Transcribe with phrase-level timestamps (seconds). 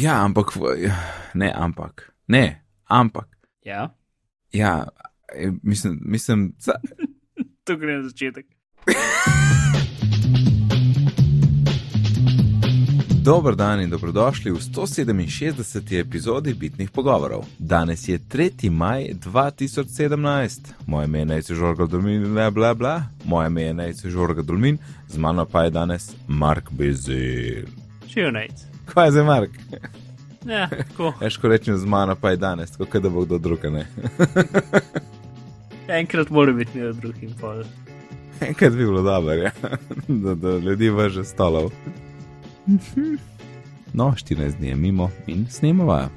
[0.00, 0.96] Ja, ampak, ja,
[1.34, 3.28] ne, ampak, ne, ampak,
[3.64, 3.94] Ja,
[4.52, 4.88] ja,
[5.34, 6.72] eh, mislim, mislim, za,
[7.64, 8.46] to gre na začetek.
[13.24, 16.00] Dober dan in dobrodošli v 167.
[16.00, 17.44] epizodi Bitnih pogovorov.
[17.58, 18.70] Danes je 3.
[18.70, 24.10] maj 2017, moje ime je Nejce Žorga Dolmin, bla bla bla, moje ime je Nejce
[24.10, 24.78] Žorga Dolmin,
[25.08, 27.66] z mano pa je danes Mark Bezel.
[28.08, 28.70] Živijo najc.
[28.94, 29.50] Kaj je za Mark?
[30.46, 31.12] Ja, tako.
[31.20, 33.58] Veš, ko rečem z mano pa je danes, tako da bo kdo drug.
[35.88, 37.62] Enkrat mora biti nekdo drug in pol.
[38.40, 39.50] Enkrat bi bilo dobro, ja.
[40.08, 41.70] da, da ljudi vrže stolov.
[43.92, 46.08] No, 14 dni je mimo in snemava.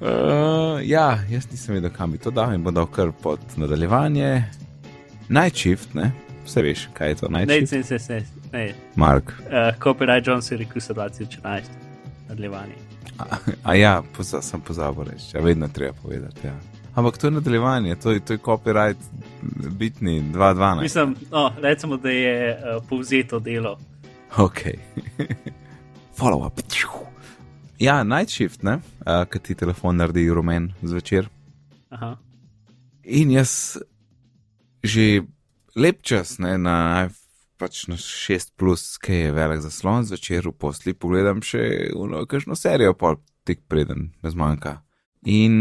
[0.00, 0.08] Uh,
[0.82, 4.44] ja, jaz nisem vedel, kam bi to dal in bom dal kar pod nadaljevanje.
[5.54, 6.10] Shift, ne?
[6.44, 8.74] Vse veš, kaj je to night Ne, ne, ne, ne.
[8.96, 9.32] Mark.
[9.38, 11.62] Uh, Copyright Jones je rekel se 2011,
[12.28, 12.74] nadaljevanje.
[13.18, 13.24] A,
[13.62, 16.46] a ja, poza, sem pozabil reči, ja, vedno treba povedati.
[16.46, 16.54] Ja.
[16.94, 18.96] Ampak to je nadaljevanje, to je, to je copyright
[19.70, 20.80] bitni 2.12.
[20.80, 23.78] Mislim, no, recimo, da je uh, povzeto delo.
[24.36, 24.60] Ok.
[26.18, 26.60] Follow up.
[27.78, 28.74] Ja, night shift, ne,
[29.06, 31.28] uh, ki ti telefon naredi rumen zvečer.
[31.90, 32.16] Aha.
[33.04, 33.78] In jaz
[34.82, 35.22] že
[35.76, 37.08] lep čas, ne, na,
[37.56, 42.56] pač na 6, plus, ki je velik zaslon, zvečer v posli pogledam še eno, kakšno
[42.58, 44.80] serijo, pol tik preden me zmanjka.
[45.30, 45.54] In,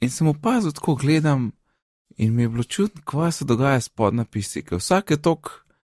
[0.00, 1.52] in sem opazil, tako gledam,
[2.16, 5.50] in mi je bilo čudno, kaj se dogaja s podnapisi, ker vsake tok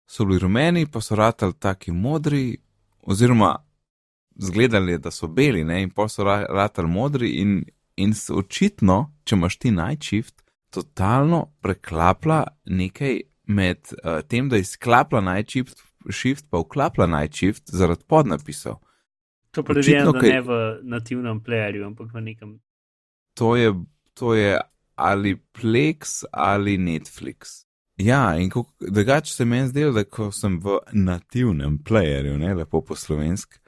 [0.08, 2.58] so bili rumeni, pa so ratali taki modri,
[3.02, 3.56] oziroma
[4.36, 7.62] zgledali, da so beli, ne, in pa so ra- ratali modri, in,
[7.96, 15.22] in se očitno, če imaš ti shift, totalno preklapla nekaj med uh, tem, da izklapla
[15.22, 18.80] night shift, shift pa vklapla night shift zaradi podnapisov.
[19.52, 22.60] To predvidevam, Očitno, da kaj- ne v nativnem playerju, ampak v nekem.
[23.34, 23.74] To je,
[24.14, 24.60] to je
[24.96, 27.66] ali Plex ali Netflix.
[27.98, 32.96] Ja, in drugače se meni zdelo, da ko sem v nativnem playerju, ne lepo po
[32.96, 33.60] slovensk,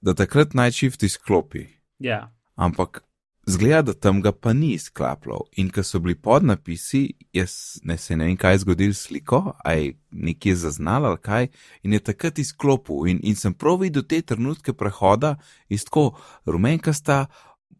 [0.00, 1.66] da takrat shift izklopi.
[1.98, 3.02] Ja, ampak
[3.46, 5.46] zgleda, da tam ga pa ni izklapljal.
[5.56, 9.52] In ko so bili podnapisi, jaz ne se ne vem, kaj je zgodil s sliko,
[9.64, 11.48] aj nekje zaznal ali kaj,
[11.82, 13.06] in je takrat izklopil.
[13.08, 15.36] In, in sem prav videl te trenutke prehoda
[15.68, 17.26] iz tako rumenkasta,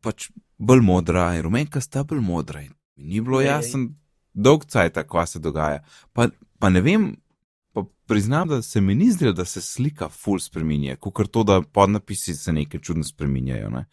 [0.00, 2.62] pač bolj modra, in rumenkasta bolj modra.
[2.62, 3.88] In ni bilo jasno,
[4.32, 5.84] dolg cajt, kaj se dogaja.
[6.12, 7.14] Pa, pa ne vem.
[7.74, 11.62] Pa priznam, da se mi ni zdelo, da se slika ful spremenja, kot to, da
[11.62, 13.70] podnapisi se nekaj čudno spremenjajo.
[13.70, 13.86] Ne?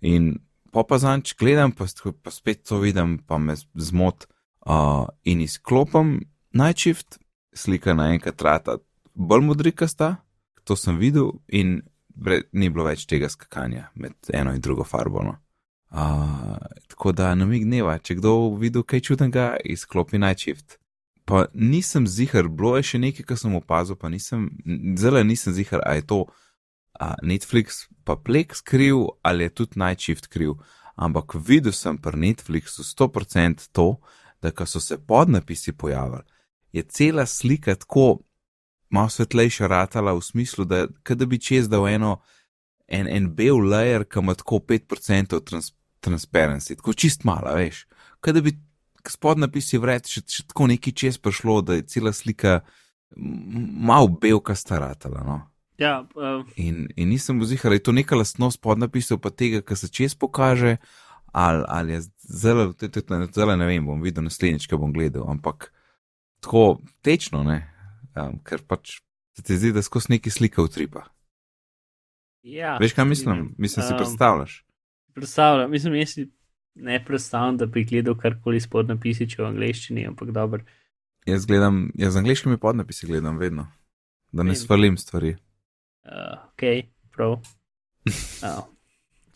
[0.00, 0.34] In
[0.72, 1.86] po pa zanč gledam, pa,
[2.22, 4.26] pa spet to vidim, pa me zmot
[4.66, 6.20] uh, in izklopim
[6.76, 7.18] shift,
[7.52, 8.78] slika naenkrat rata
[9.14, 10.16] bolj modrikasta,
[10.64, 15.22] to sem videl in bre, ni bilo več tega skakanja med eno in drugo farbo.
[15.22, 15.36] No.
[15.92, 16.56] Uh,
[16.88, 20.78] tako da namig dneva, če kdo videl kaj čudnega, izklopi shift.
[21.24, 24.50] Pa nisem zihar, bilo je še nekaj, kar sem opazil, pa nisem,
[24.98, 26.26] zelo nisem zihar, a je to
[27.02, 30.54] a Netflix pa Plex kriv ali je tudi Night Shift kriv.
[30.94, 33.96] Ampak videl sem pri Netflixu 100% to,
[34.42, 36.22] da ko so se podnapisi pojavili,
[36.72, 38.18] je cela slika tako
[38.90, 42.18] malo svetlejša ratala v smislu, da, kot da bi čez dal eno,
[42.86, 45.72] en, en bel layer, ki ima tako 5% trans,
[46.04, 47.86] transparency, tako čist mala, veš.
[48.20, 48.52] Kot da bi
[49.08, 52.60] s podnapisi vred še, še tako neki čez prišlo, da je cela slika
[53.16, 55.24] malo belka staratala.
[55.26, 55.40] No?
[55.82, 59.76] Ja uh, In, in nisem vzihal, ali je to neka lastnost podnapisov, pa tega, kar
[59.76, 60.76] se čez pokaže,
[61.32, 62.72] ali, ali je zelo,
[63.34, 65.72] zelo ne vem, bom videl naslednjič, ko bom gledal, ampak
[66.42, 67.62] tako tečno, ne,
[68.16, 69.00] um, ker pač
[69.36, 71.06] se ti zdi, da skozi neki slika utripa.
[72.42, 72.76] ja.
[72.80, 73.54] Veš, kaj mislim?
[73.58, 74.64] Mislim, si Um, predstavljaš.
[75.14, 76.30] Predstavljam, mislim, jaz si
[76.74, 80.64] ne predstavljam, da bi gledal karkoli s podnapisi, če v angleščini, ampak dobro.
[81.26, 83.68] Jaz gledam, jaz z angliškimi podnapisi gledam vedno,
[84.32, 84.56] da ne Vem.
[84.56, 85.36] svarlim stvari.
[86.04, 86.62] Uh, ok,
[87.14, 87.38] prav.
[88.42, 88.64] Uh,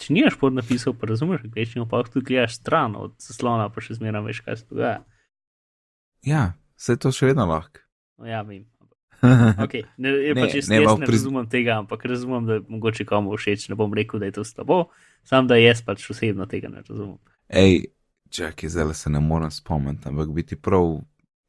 [0.03, 3.95] če nimaš podnapisov, pa razumeš angleščino, pa lahko tudi gledaš stran od zaslona, pa še
[3.95, 4.97] zmeraj veš, kaj se dogaja.
[6.27, 6.41] Ja,
[6.75, 7.85] vse to še vedno lahko.
[8.19, 8.65] No, ja, vem.
[9.65, 12.59] Okay, ne, je Ne, pač jaz, ne, jaz ne priz- razumem tega, ampak razumem, da
[12.69, 13.69] mogoče komu všeč.
[13.71, 14.91] Ne bom rekel, da je to slabo,
[15.25, 17.17] sam da jaz pač osebno tega ne razumem.
[17.49, 17.87] Ej,
[18.29, 20.99] čakaj, zdaj se ne morem spomniti, ampak bi ti prav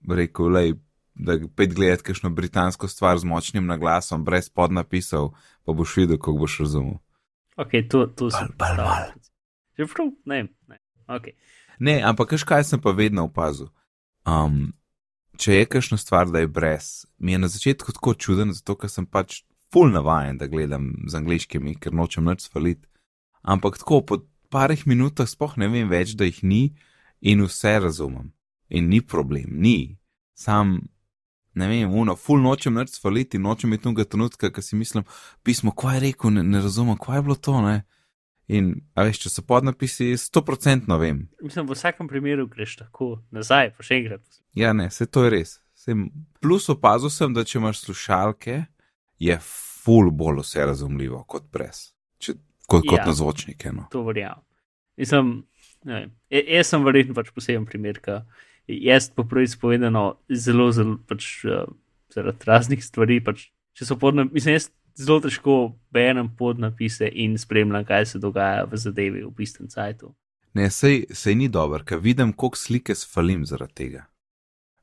[0.07, 0.77] rekel, lej,
[1.19, 5.33] da pet gledati kakšno britansko stvar z močnim naglasom, brez podnapisov,
[5.65, 6.99] pa boš videl, kako boš razumel.
[7.57, 9.11] Ok, to, to Bal, sem bal, bal.
[9.77, 10.77] Že prav, ne, ne.
[11.07, 11.33] Okay.
[11.79, 13.69] Ne, ampak kaj sem pa vedno opazil.
[14.27, 14.73] Um,
[15.37, 18.91] če je kakšna stvar, da je brez, mi je na začetku tako čuden, zato ker
[18.91, 19.41] sem pač
[19.73, 22.87] full navajen, da gledam z angliškimi, ker nočem nič svaliti.
[23.41, 24.17] ampak tako po
[24.49, 26.75] parih minutah spoh ne vem več, da jih ni
[27.21, 28.33] in vse razumem.
[28.69, 29.97] In ni problem, ni.
[30.35, 30.89] Sam,
[31.57, 35.05] ne vem, uno, full nočem nič svaliti, nočem imeti tega trenutka, ki si mislim,
[35.43, 37.77] pismo, kaj je rekel, ne, ne razumem, kaj je bilo to, ne.
[38.47, 41.25] In, a veš, če so podnapisi, sto procentno vem.
[41.43, 44.23] Mislim, v vsakem primeru greš tako nazaj, pa še enkrat.
[44.55, 45.57] Ja, ne, se to je res.
[45.75, 46.05] Sem,
[46.43, 48.61] plus opazil sem, da če imaš slušalke,
[49.19, 51.89] je full bolj vse razumljivo kot brez.
[52.23, 52.37] Če,
[52.69, 53.05] kot, kot Ja.
[53.09, 53.73] na zvočnike.
[53.75, 53.89] No.
[53.91, 54.45] To verjamem.
[54.97, 55.33] Mislim,
[55.85, 58.23] ne e- jaz sem verjetno pač poseben primer, ker
[58.67, 61.65] jaz po prvi spovedano zelo, zelo pač uh,
[62.13, 63.47] zaradi raznih stvari, pač,
[63.77, 65.57] če so podnapise, mislim, jaz zelo težko
[65.93, 70.13] berem podnapise in spremljam, kaj se dogaja v zadevi v bistvu cajtu.
[70.57, 74.07] Ne, sej, sej ni dobro, ker vidim, koliko slike sfalim zaradi tega.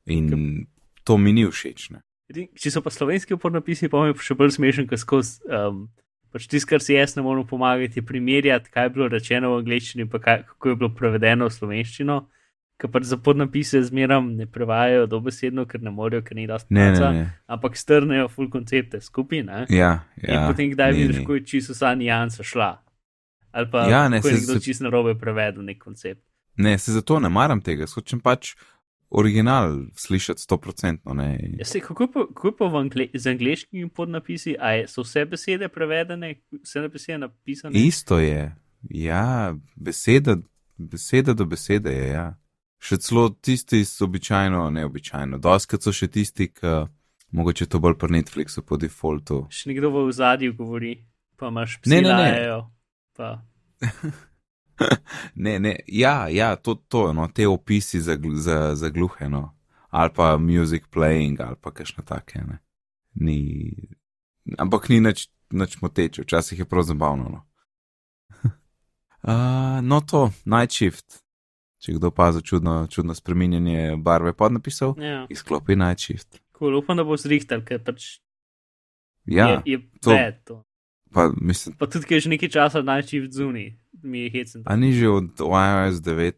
[0.05, 0.67] In
[1.03, 1.89] to mi ni všeč.
[1.91, 2.01] Ne?
[2.31, 5.41] Če so pa slovenski podnapisi, pa mi je še bolj smešen, ker skozi.
[5.49, 5.87] Um,
[6.35, 9.61] Pač tisto, kar si jaz ne morem pomagati, je primerjati, kaj je bilo rečeno v
[9.61, 12.17] angleščini, pa kaj, kako je bilo prevedeno v slovenščino.
[12.77, 16.91] Ker pač za podnapise zmeram ne prevajajo dobesedno, ker ne morejo, ker ni dosti ne.
[17.47, 19.43] ampak strnejo full koncepte skupaj.
[19.43, 19.65] Ne?
[19.69, 20.47] Ja, In ja.
[20.47, 22.81] potem, kdaj ne, vidiš, kako je čisto vsa nijansa šla.
[23.51, 26.21] Ali pa Ja, ne, kako je nekdo se- čisto narobe prevedel nek koncept.
[26.57, 28.55] Ne, se zato ne maram tega, hočem pač
[29.09, 31.13] original slišati sto procentno.
[31.13, 31.39] ne.
[31.57, 35.25] Ja, se, kako pa, kako pa v angle, z angliškimi podnapisi, a je, so vse
[35.25, 37.73] besede prevedene, vse besede napisane?
[37.77, 40.37] Isto je, ja, beseda,
[40.77, 42.35] beseda do besede je, ja.
[42.85, 45.39] Še celo tisti so običajno, neobičajno.
[45.41, 46.73] Doskrat so še tisti, ki
[47.33, 49.45] mogoče to bolj pri Netflixu po defaultu.
[49.49, 50.93] Še nekdo v zadju govori,
[51.39, 52.29] pa imaš psi Ne, ne, ne.
[52.29, 52.61] lajajo,
[53.15, 53.41] Pa,
[55.35, 59.55] Ne, ne, ja, ja, to, to, no, te opisi za, za, za gluhe, no.
[59.89, 62.59] Ali pa music playing, ali pa kakšne take, ne.
[63.15, 63.71] Ni,
[64.59, 67.41] ampak ni nič, nič moteče, včasih je prav zabavno, no.
[69.23, 71.24] uh, no, to, Night Shift.
[71.85, 76.39] Če kdo pazi čudno, čudno spreminjanje barve podnapisov, ja, izklopi Night Shift.
[76.51, 78.17] cool, upam, da bo zrihtal, ker pač
[79.27, 80.63] Ja, je, je to- bad to.
[81.11, 83.65] pa mislim, Pa tudi, ker je že nekaj časa najči v zuni,
[84.01, 84.63] mi je hecen.
[84.65, 86.33] a ni že od iOS 9,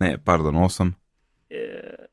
[0.00, 0.94] ne, pardon, 8.
[1.48, 2.06] Eh,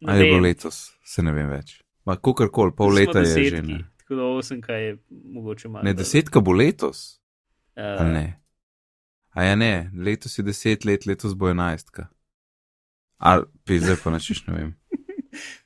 [0.00, 1.82] ne Ali je bilo letos, se ne vem več.
[2.04, 3.62] Ma kakorkoli, pol smo leta je desetki, že.
[3.62, 5.84] Ne, Tako da osemka je mogoče malo.
[5.84, 7.18] ne desetka bo letos,
[7.72, 8.41] Uh, ne?
[9.32, 12.06] A ja ne, letos je deset let, letos bo enajstka.
[13.16, 14.72] Ali, pi, zdaj pa načeš ne vem.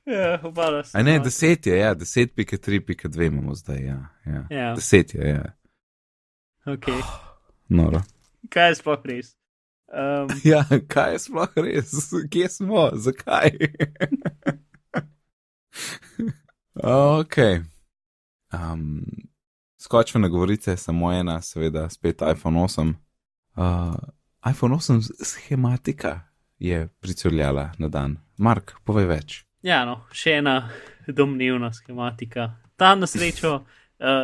[0.06, 4.08] Ja, obala A ne, deset je, ja, deset pika tri pika dve imamo zdaj, ja.
[4.26, 4.46] ja.
[4.50, 5.52] Ja, Deset je, ja.
[6.72, 6.86] ok.
[7.68, 8.02] Noro.
[8.48, 9.34] Kaj je sploh res?
[9.90, 11.90] Um, Ja, kaj je sploh res?
[12.30, 12.90] Kje smo?
[12.94, 13.50] Zakaj?
[16.84, 17.36] ok.
[18.52, 19.02] Um,
[19.78, 22.94] skočvene govorice, samo ena, seveda, spet iPhone 8.
[23.56, 23.94] Uh,
[24.44, 26.20] iPhone 8 s- schematika
[26.58, 28.16] je pricurljala na dan.
[28.38, 29.44] Mark, povej več.
[29.62, 30.70] ja, no, še ena
[31.08, 32.50] domnevna schematika.
[32.76, 33.64] Ta na srečo uh,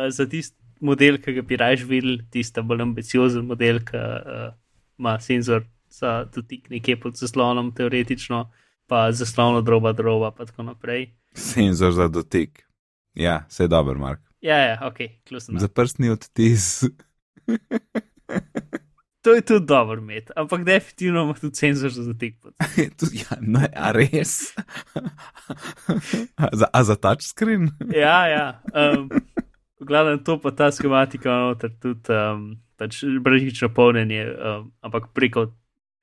[0.09, 4.51] za tisti model, ki ga bi raje videl, tisti bolj ambiciozen model, ki uh,
[4.99, 8.51] ima senzor za dotik nekje pod zaslonom, teoretično,
[8.87, 11.09] pa zaslon od roba do roba, pa tako naprej.
[11.33, 12.63] Senzor za dotik.
[13.13, 14.21] Ja, vse je dobro, Mark.
[14.41, 14.97] Ja, ja, ok,
[15.27, 15.59] klusno.
[15.59, 16.83] Za prstni odtis.
[19.23, 22.35] To je tudi dobro imeti, ampak definitivno ima tudi senzor za dotik.
[22.41, 22.53] pod-
[22.99, 24.51] Tudi, ja, no, a res?
[26.35, 27.69] a, za, a za touchscreen?
[27.95, 28.47] Ja, ja.
[28.75, 29.07] Um,
[29.79, 35.45] v glavnem to pa ta schematika noter tudi um, pač bržično polnjenje, um, ampak preko,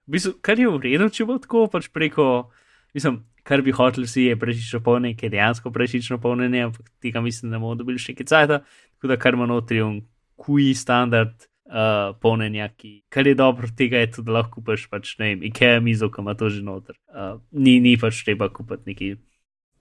[0.08, 2.48] v bistvu, kar je v redu, če bo tako, pač preko,
[2.96, 7.20] mislim, kar bi hotel si je bržično polnjenje, ki je dejansko bržično polnjenje, ampak tega
[7.20, 8.60] mislim, da bomo dobili še nekaj cajta,
[8.96, 10.00] tako da kar ima notri un
[10.40, 11.49] QI standard.
[11.70, 15.78] Uh, polnjenja, ki, kar je dobro, tega je tudi lahko kupiš, pač ne vem, IKEA
[15.78, 16.96] mizo, ki ima to že noter.
[17.14, 19.10] Uh, ni, ni pač treba kupiti neki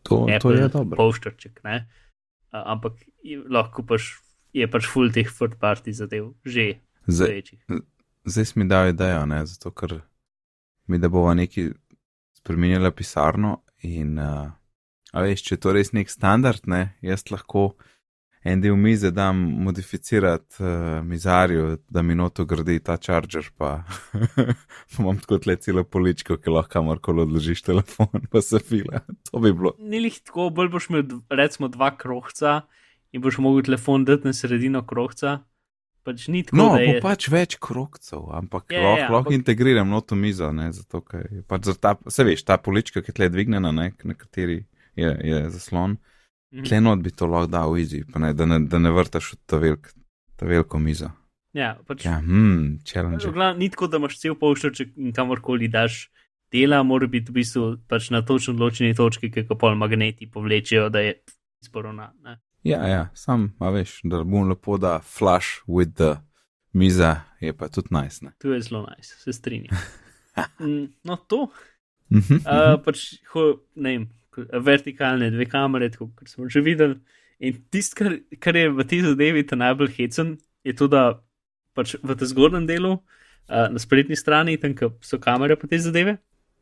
[0.04, 0.96] To, to Apple je dobro.
[0.96, 1.90] Poštarček, ne.
[2.54, 2.94] Uh, ampak
[3.50, 4.14] lahko pač
[4.56, 6.80] je pač full teh third party zadev, že
[7.10, 7.42] Zdaj,
[8.26, 10.02] zdaj si mi dal idejo, ne, zato ker
[10.88, 11.72] mi da bova neki
[12.38, 14.52] spremenila pisarno in, uh,
[15.14, 17.72] a veš, če je to res nek standard, ne, jaz lahko
[18.44, 24.46] en del mize dam modificirati uh, mizarju, da mi noto gradi ta charger, pa, pa
[25.00, 29.02] imam tako tle celo poličko, ki lahko kamorkoli odložiš telefon, pa se fila.
[29.32, 29.74] To bi bilo.
[29.80, 32.62] Ni lih tako, bolj boš imel recimo dva krohca
[33.12, 35.40] in boš mogel telefon dati na sredino krohca.
[36.04, 37.02] Pač ni tako, No, da bo je.
[37.04, 40.72] pač več krokcev, ampak Ja, yeah, lahko, ja, yeah, lahko ampak- integriram noto mizo, ne,
[40.72, 44.16] zato ker je pač ta, se veš, ta polička, ki je tle dvignjena, ne, na
[44.16, 44.62] kateri
[44.96, 45.98] je, je zaslon,
[46.54, 46.64] Mhm.
[46.66, 49.38] tle not bi to lahko dal easy, pa ne, da ne, da ne vrtaš v
[49.46, 49.92] ta, velik,
[50.36, 51.12] ta veliko mizo.
[51.54, 53.26] Ja, pač, Ja, hm, challenge.
[53.32, 56.10] Glavno, ni tako, da imaš cel polšček in kamorkoli daš
[56.52, 60.90] dela, mora biti v bistvu pač na točno določeni točki, ki ga pol magneti povlečejo,
[60.90, 61.16] da je
[61.66, 62.14] sporovna.
[62.24, 62.38] ne.
[62.64, 66.18] Ja, ja, sam, a veš, da bom lepo da flush with the
[66.74, 68.26] miza, je pa tudi nice.
[68.26, 68.34] Ne?
[68.42, 69.78] To je zelo nice, se strinjam.
[70.60, 71.50] Mm, No, to,
[72.12, 74.06] uh, pač, ho, ne vem,
[74.66, 77.00] vertikalne dve kamere, tako kot smo že videli.
[77.40, 81.22] In tisto, kar, kar je v tej zadevi ta najbolj hecen, je to, da
[81.78, 86.18] pač v tem zgornjem delu, uh, na spletni strani, tam so kamere po te zadeve,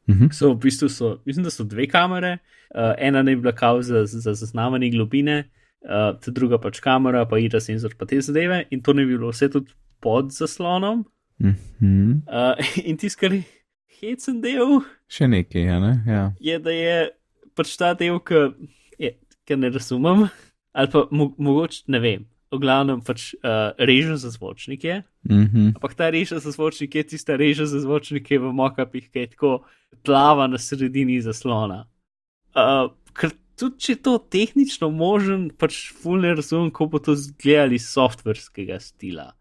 [0.09, 0.29] mhm.
[0.31, 2.37] so v bistvu, so, mislim, da so dve kamere,
[2.75, 5.49] uh, ena naj bi bila kao za, za zaznavanje globine,
[5.81, 9.17] uh, ta druga pač kamera, pa ira senzor pa te zadeve, in to ne bi
[9.17, 11.07] bilo vse tudi pod zaslonom.
[11.41, 12.53] Uh,
[12.89, 13.41] in tisto, kar je
[13.97, 15.93] hecen del, Še nekaj, ja, ne?
[16.05, 16.23] Ja.
[16.43, 16.95] je, da je
[17.57, 20.27] pač ta del, ki ne razumem,
[20.73, 22.25] ali pa mo mogoče ne vem.
[22.47, 25.73] V glavnem pač uh, reža za zvočnike, Mhm.
[25.75, 29.51] ampak ta reža za zvočnike je tista reža za zvočnike v mokapih, ki je tako
[30.05, 31.83] plava na sredini zaslona.
[32.55, 37.17] Uh, ker tudi če je to tehnično možen, pač ful ne razumem, kako bo to
[37.19, 39.33] izgledali iz softverskega stila.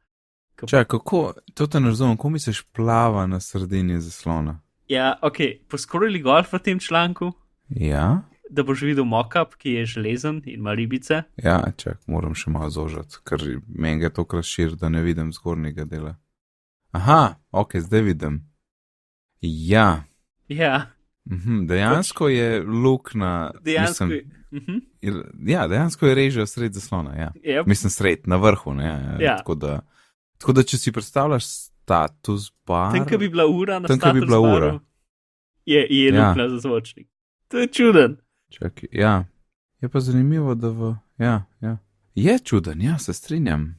[0.56, 4.58] Čakaj, kako, to te ne razumem, kako misliš plava na sredini zaslona?
[4.88, 7.30] Ja, ok, poskorili golf v tem članku,
[7.68, 11.22] Ja, da boš videl mokap, ki je železen in ima ribice.
[11.36, 15.84] ja, čak, moram še malo zožati, ker meni ga tokrat šir, da ne vidim zgornjega
[15.84, 16.16] dela.
[16.92, 18.42] Aha, ok, zdaj vidim.
[19.40, 20.04] Ja,
[20.48, 20.86] Ja,
[21.24, 23.50] mhm, dejansko je luknja.
[23.60, 24.24] dejansko mislim, je.
[24.52, 24.76] Mhm.
[25.02, 27.32] je- Ja, dejansko je reža sred zaslona, ja.
[27.36, 27.66] Yep.
[27.66, 28.84] Mislim, sred, na vrhu, ne.
[28.84, 29.36] Ja, Ja.
[29.36, 29.80] Tako, da,
[30.38, 32.94] tako da, če si predstavljaš status bar.
[32.94, 34.80] Tam, ki bi bila ura na Tam, ko bi bila baru, ura.
[35.66, 36.28] Je, je Ja.
[36.28, 37.08] luknja za zvočnik.
[37.48, 38.16] To je čuden.
[38.50, 39.24] Čakaj, ja.
[39.80, 40.94] Je pa zanimivo, da v.
[41.18, 41.78] Ja, ja.
[42.14, 43.74] Je čuden, ja, se strinjam.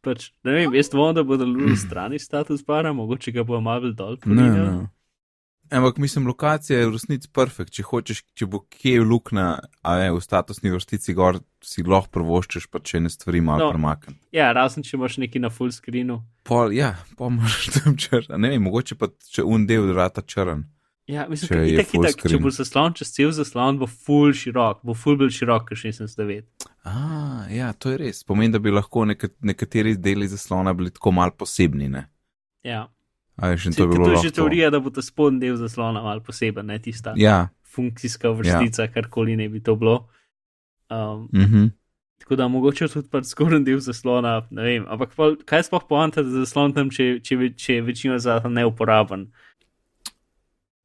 [0.00, 3.94] Pač, ne vem, jaz dvomim, da bodo luči strani status bara, mogoče ga bo bolj
[3.94, 4.16] dol.
[4.16, 4.66] Ne, porinil.
[4.66, 4.88] ne.
[5.70, 7.72] Ampak mislim, lokacija je v resnici perfekt.
[7.72, 9.46] Če hočeš, če bo kje luknja,
[9.80, 13.70] a ne v statusni vrstici gor, si lahko prvoščeš, pa če ne stvari malo No.
[13.72, 14.20] premakniti.
[14.36, 16.18] Ja, razen če imaš neki na full screenu.
[16.44, 18.36] Pol, ja, pa moraš tam črn.
[18.36, 20.66] Ne vem, mogoče pa če un del rata črn.
[21.10, 24.30] Ja, mislim, Če da je itak, itak, če bo zaslon čez cel zaslon, bo full
[24.38, 26.68] širok, bo full bolj širok, kot 16.9.
[26.86, 26.94] A,
[27.50, 28.22] ja, to je res.
[28.26, 32.06] Pomeni, da bi lahko neka, nekateri deli zaslona bili tako mal posebni, ne?
[32.62, 32.86] Ja.
[33.36, 36.02] A in Se, to je to je že teorija, da bo ta spodnji del zaslona
[36.02, 38.92] mal poseben, ne tista Ja, funkcijska vrstica, ja.
[38.92, 40.08] karkoli ne bi to bilo.
[40.90, 41.70] Um, mhm.
[42.22, 44.84] Tako da mogoče tudi pač zgornji del zaslona, ne vem.
[44.86, 48.60] Ampak pol, kaj je sploh poanta, da zaslon tam, če, če, če je večina zaslona
[48.62, 49.32] neuporaben.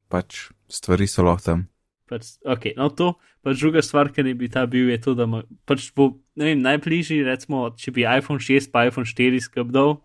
[0.08, 1.66] Pač stvari so lahko tam.
[2.08, 5.26] Pač, ok, no to, pač druga stvar, ki ne bi ta bil, je to, da
[5.26, 9.98] ma, pač bo, vem, najbližji, recimo, če bi iPhone 6 pa iPhone 4 skrbdal,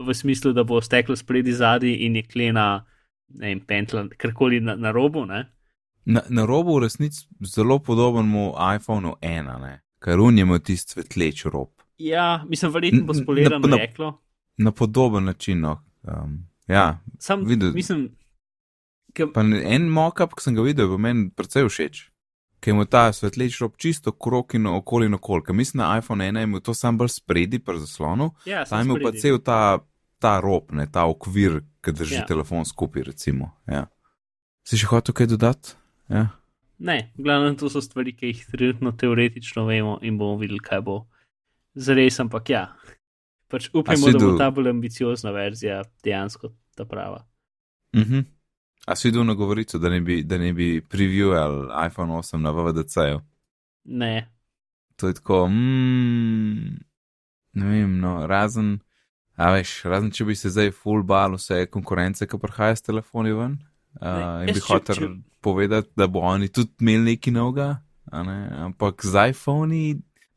[0.00, 2.86] v smislu, da bo steklo spredi zadnji in je klena,
[3.28, 5.44] ne vem, pentla, karkoli na, na robu, ne.
[6.04, 9.80] Na, na robu v resnici zelo podoben mu iPhonu 1, ne?
[10.04, 11.70] ker un je imel tisti svetleč rob.
[11.96, 14.10] Ja, mislim, verjetno bo N- n- spolirano na- reklo.
[14.58, 15.60] Na podoben način.
[15.60, 15.78] No.
[16.02, 18.10] Um, ja, Sam, videl- mislim,
[19.14, 22.02] ke, pa en mock-up, ki sem ga videl, je meni precej všeč.
[22.60, 25.44] Ker je imel ta svetleč rob čisto krok in okoli in okoli.
[25.44, 28.80] Ker mislim, na iPhone 1 je imel to sam bolj spredi pri zaslonu, ja, ta
[28.80, 29.58] sem je pa cel ta,
[30.18, 32.26] ta rob, ne, ta okvir, ki drži Ja.
[32.26, 33.02] telefon skupaj.
[33.12, 33.52] Recimo.
[33.68, 33.86] Ja.
[34.64, 35.76] Si še hotel kaj dodati?
[36.08, 36.28] Ja.
[36.78, 41.06] Ne, glavno to so stvari, ki jih trenutno teoretično vemo in bomo videli, kaj bo.
[41.76, 42.64] Zares, ampak ja.
[43.52, 47.26] Pač upajmo, da bo ta bolj ambiciozna verzija dejansko ta prava.
[47.94, 48.24] Mhm.
[48.86, 51.54] A si videl na govorico, da ne bi, da ne bi previewal
[51.86, 53.20] iPhone 8 na VVDC-ju?
[53.84, 54.28] Ne,
[54.96, 56.76] To je tako, mm,
[57.52, 58.78] ne vem, no, razen,
[59.34, 63.32] a veš, razen če bi se zdaj full bal vse konkurence, ki prihaja s telefoni
[63.32, 63.56] ven.
[63.94, 65.08] Uh, Ne, in bi hotel če-
[65.40, 67.68] povedati, da bo oni tudi imeli nekaj novega,
[68.06, 68.38] a ne?
[68.60, 69.82] ampak z iPhoni,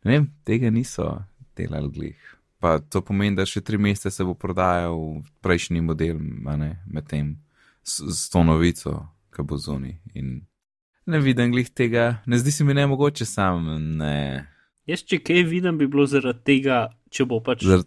[0.04, 1.06] ne vem, tega niso
[1.56, 2.18] delali glih.
[2.60, 6.18] Pa to pomeni, da še tri mesece se bo prodajal prejšnji model,
[6.88, 7.36] medtem
[7.88, 9.00] s, s to novico,
[9.36, 9.96] ki bo zunaj.
[10.20, 10.42] In
[11.08, 13.68] ne vidim glih tega, ne zdi se mi ne mogoče sam,
[13.98, 14.48] ne.
[14.88, 17.86] jaz če kaj vidim, bi bilo zaradi tega, če bo pač Zar,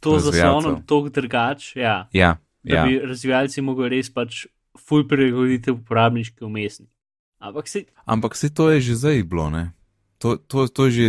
[0.00, 2.34] to zaslonom tako drugač, ja, ja,
[2.64, 2.86] da ja.
[2.88, 4.46] bi razvijalci mogli res pač
[4.80, 6.88] full prilagoditi uporabniški umestnik.
[7.40, 9.72] Ampak se, Ampak vse to je že zdaj bilo, ne?
[10.20, 11.06] To, to, to je že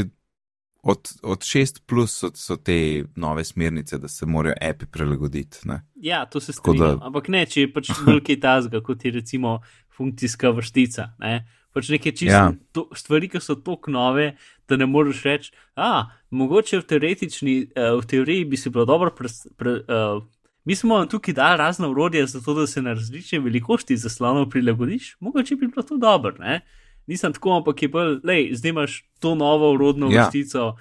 [0.84, 5.58] od, od 6 plus so, so te nove smernice, da se morajo api prilagoditi.
[5.64, 5.82] Ne?
[5.96, 7.00] ja, to se Tako da- strinjam.
[7.04, 9.60] Ampak ne, če je pač bolj kaj tazga, kot je recimo
[9.98, 11.12] funkcijska vrstica.
[11.20, 11.48] Ne?
[11.74, 12.52] Pač neke čisto Ja.
[12.96, 14.34] stvari, ki so tako nove,
[14.68, 19.12] da ne moreš reči, a mogoče v, uh, v teoriji bi si bilo dobro.
[19.16, 20.24] Pres, pre, uh,
[20.66, 25.56] mi smo tukaj dali razne urodje, zato da se na različne velikosti zaslonov prilagodiš, mogoče
[25.56, 26.36] bi bilo to dobro.
[26.40, 26.60] Ne?
[27.08, 30.26] Nisem tako, ampak je bolj, lej, zdaj imaš to novo urodno ja.
[30.26, 30.76] vrstico.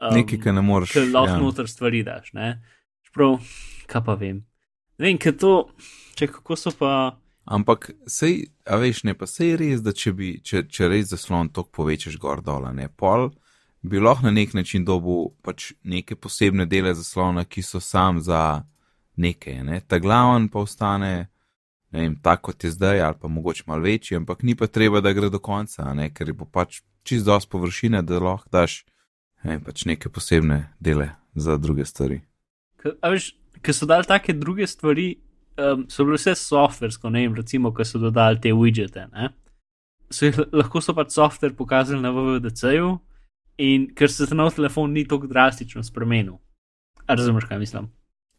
[0.00, 0.92] Um, Nekaj, kar ne moreš.
[0.92, 1.38] Ker lahko ja.
[1.42, 2.32] noter stvari daš.
[3.14, 3.38] Prav,
[3.86, 4.44] kaj pa vem.
[4.98, 5.54] Ne vem, ker to,
[6.16, 6.92] če kako so pa.
[7.46, 11.52] Ampak, sej, a veš, ne pa sej res, da če, bi, če, če res zaslon
[11.54, 13.28] tok povečaš gor dol, ne pol,
[13.86, 18.64] bi lahko na nek način dobil pač neke posebne dele zaslona, ki so sam za
[19.16, 19.80] nekaj, ne?
[19.86, 21.28] ta glaven pa ostane,
[21.96, 25.00] ne vem, tako kot je zdaj, ali pa mogoče mal večji, ampak ni pa treba,
[25.00, 26.10] da gre do konca, ne?
[26.12, 28.82] ker bo pač čist dosti površine, da lahko daš
[29.44, 32.20] ne, pač neke posebne dele za druge stvari.
[33.00, 33.30] A veš,
[33.64, 35.14] ker so dali take druge stvari,
[35.56, 39.08] um, so bile vse softversko, ne vem, recimo, ker so dodali te widgete.
[39.14, 39.32] Ne?
[40.12, 42.92] So jih, lahko so pač softver pokazali na VVDC-ju,
[43.58, 46.36] in ker se nov telefon ni tako drastično spremenil.
[47.08, 47.88] Razumeš, kaj mislim?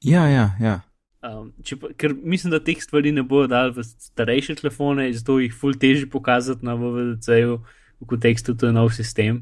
[0.03, 0.81] Ja, ja, ja.
[1.21, 1.49] Um,
[1.81, 5.73] pa, ker mislim, da teh stvari ne bodo dali v starejše telefone, zato jih ful
[5.73, 7.57] teži pokazati na VVDC-ju,
[7.99, 9.41] v kontekstu to je nov sistem.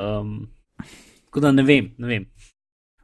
[0.00, 0.48] Um,
[1.28, 2.24] tako da ne vem, ne vem.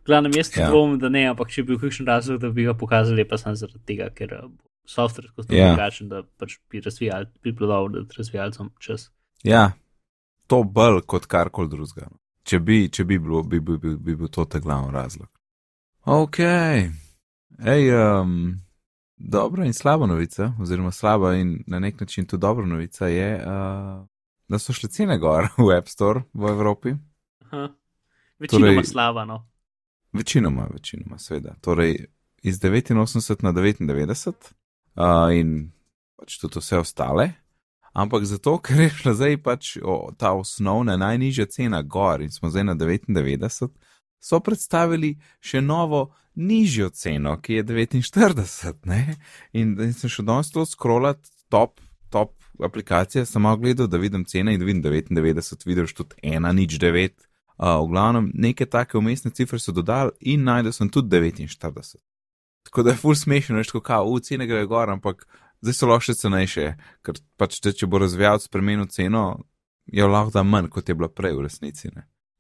[0.09, 0.71] Glavno, jaz ja.
[0.71, 3.57] dvomim, da ne, ampak če bi bil kakšen razlog, da bi ga pokazali, pa sem
[3.61, 4.47] zaradi tega, ker uh,
[4.89, 5.75] software kot ja.
[5.75, 9.11] drugačen, da pač bi razvijal, bi bilo dobro, da razvijalcem čas.
[9.45, 9.67] Ja,
[10.49, 12.09] to bolj kot karkoli drugega.
[12.49, 15.29] Če bi, če bi bilo, bi, bi, bi, bi bil to ta glavni razlog.
[16.09, 16.41] Ok,
[17.59, 18.61] hej, um,
[19.17, 24.07] dobra in slaba novica, oziroma slaba in na nek način tudi dobra novica je, uh,
[24.49, 26.95] da so šle cene gor v App Store v Evropi.
[28.39, 29.49] Večinoma torej, slaba, no.
[30.13, 31.55] Večinoma, večinoma, seveda.
[31.61, 32.07] Torej,
[32.43, 34.53] iz 89 na 99
[34.97, 35.73] uh, in
[36.17, 37.33] pač tudi vse ostale.
[37.93, 42.51] Ampak zato, ker je šla zdaj pač o, ta osnovna najnižja cena gor in smo
[42.51, 43.69] zdaj na 99,
[44.21, 46.09] so predstavili še novo
[46.39, 48.87] nižjo ceno, ki je 49.
[48.87, 49.17] Ne?
[49.53, 51.19] In da sem še danes to scrollat,
[51.51, 56.53] top, top aplikacije, sem malo gledal, da vidim cene in vidim 99, vidiš tudi 1,
[56.55, 57.27] nič 9.
[57.59, 61.97] Uh, v glavnem, neke take umestne cifre so dodali in najdel sem tudi 49.
[62.69, 65.27] Tako da je full smešno, veš, kako v cene gre gor, ampak
[65.65, 66.67] zdaj so lahko še cenejše,
[67.03, 69.41] ker pač te, če bo razvijalec spremenil ceno,
[69.91, 71.91] je lahko da manj, kot je bila prej v resnici.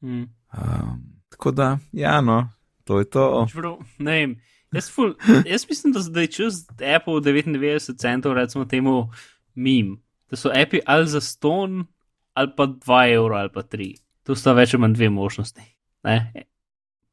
[0.04, 0.28] Mm.
[0.54, 2.50] Um, tako da, ja, no,
[2.84, 3.46] to je to.
[3.50, 4.34] Čvrlo, ne vem,
[4.74, 5.14] jaz, ful,
[5.46, 6.64] jaz mislim, da zdaj čez
[6.96, 9.10] Apple 99 centov, recimo temu
[9.54, 11.86] mim, da so Apple ali za ston,
[12.34, 13.94] ali pa 2 evra, ali pa 3.
[14.26, 15.62] Tu sta več ali manj dve možnosti.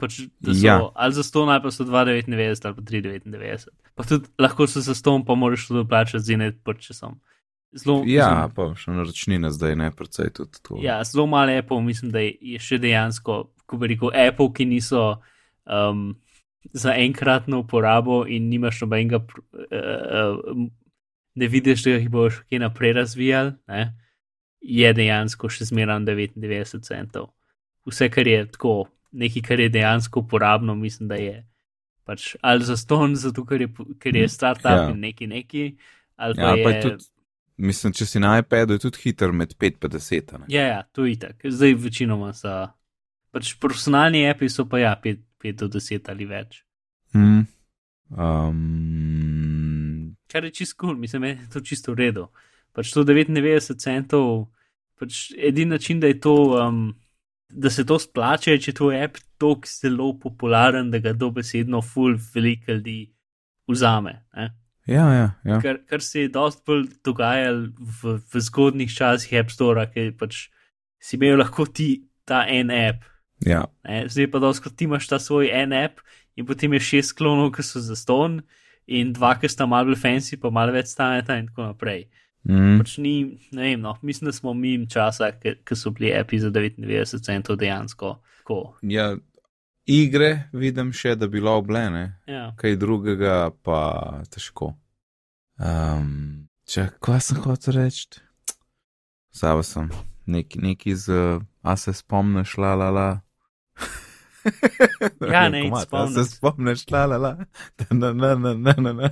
[0.01, 0.79] Pač, so, ja.
[0.95, 3.69] Ali za 100, ali pa so 2,99 ali pa 3,99.
[3.95, 7.21] Pa tudi lahko so za 100, pa moraš tudi plačati z enim počasom.
[7.75, 10.79] Zlo, ja, zelo, pa še na računine zdaj ne, predvsej tudi to.
[10.83, 15.03] Ja, zelo malo Apple, mislim, da je še dejansko, ko bi rekel, Apple, ki niso
[15.65, 16.07] um,
[16.73, 20.65] za enkratno uporabo in nimaš nobenega, uh,
[21.35, 23.55] ne vidiš, da jih boš kaj naprej razvijal.
[23.67, 23.93] Ne?
[24.65, 27.29] je dejansko še zmeraj 99 centov.
[27.85, 28.75] Vse, kar je tako,
[29.13, 31.43] nekaj, kar je dejansko uporabno, mislim, da je
[32.05, 33.69] pač ali za ston, zato ker je,
[34.01, 34.87] ker je startup ja.
[34.93, 35.65] in neki neki.
[36.15, 36.63] Ali ja, pa je.
[36.63, 37.09] Pa je tudi,
[37.69, 40.33] mislim, če si na iPadu, je tudi hiter med 5 in 10.
[40.39, 40.49] Ne?
[40.53, 41.53] Ja, ja, to je tako.
[41.53, 42.55] Zdaj večinoma so.
[43.35, 46.61] Pač profesionalni api so pa ja, 5, 5 do 10 ali več.
[47.15, 47.43] Hmm.
[48.15, 50.15] Um...
[50.31, 50.99] Kar je čisto kul, cool.
[50.99, 52.29] mislim, da je to čisto v redu.
[52.75, 54.47] Pač to 99 centov
[54.99, 56.93] pač edini način, da, to, um,
[57.49, 62.77] da se to splača, če to app tako zelo popularen, da ga dobesedno full veliko
[62.77, 62.99] ljudi
[63.67, 64.21] vzame.
[64.35, 64.49] Ne?
[64.87, 65.59] Ja, ja, ja.
[65.61, 67.67] Kar, kar se je dosti bolj dogajalo
[68.01, 70.45] v, v zgodnih časih App Store, ki pač
[71.01, 73.03] si imel lahko ti ta en app.
[73.45, 73.63] Ja.
[74.09, 76.01] Zdaj pa dosti, ti imaš ta svoj en app
[76.35, 78.41] in potem je šest klonov, ki so za ston
[78.85, 82.07] in dva, ki sta malo bolj fancy, pa malo več staneta in tako naprej.
[82.45, 82.77] Mm.
[82.77, 83.13] Pač ni,
[83.57, 87.57] ne vem, no, mislim, da smo mi časa, ki so bili api za 99 centov
[87.61, 88.19] dejansko.
[88.45, 88.59] Ko.
[88.85, 89.15] Ja,
[89.89, 92.51] igre vidim še, da bi bilo oblene, ja.
[92.61, 93.79] kaj drugega pa
[94.29, 94.75] težko.
[95.57, 98.21] Um, če, kaj sem hotel reči?
[99.35, 99.89] Zava sem,
[100.29, 103.09] neki nek iz, uh, a se spomniš, la la la.
[105.33, 106.17] ja, ne, spomniš.
[106.17, 107.37] A se spomniš, la la la.
[107.89, 109.09] Na, na, na, na, na, na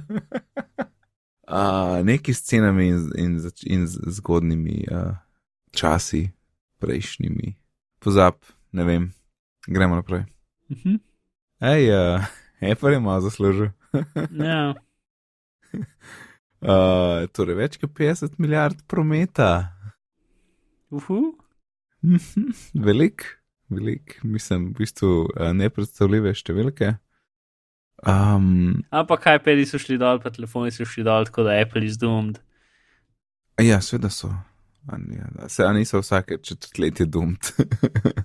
[1.48, 5.16] uh, neki scenami in, in, in zgodnimi uh,
[5.72, 6.30] časi,
[6.80, 7.56] prejšnjimi.
[8.00, 8.34] Pozab,
[8.72, 9.12] ne vem,
[9.68, 10.26] gremo naprej.
[10.70, 11.00] Uh -huh.
[11.60, 12.26] Hej, uh,
[12.72, 13.70] Apple je malo zaslužil.
[14.50, 14.74] ja.
[16.62, 19.74] Uh, torej, več kot 50 milijard prometa.
[20.90, 21.38] Uhu.
[22.74, 26.94] Velik, velik, mislim, v bistvu uh, nepredstavljive številke.
[28.04, 31.98] Um, Ampak iPadi so šli dol, pa telefoni so šli dol, tako da Apple is
[31.98, 32.40] doomed.
[33.62, 34.34] ja, sveda so.
[34.84, 37.54] Ja, Se, a niso vsake četrtletje dumt.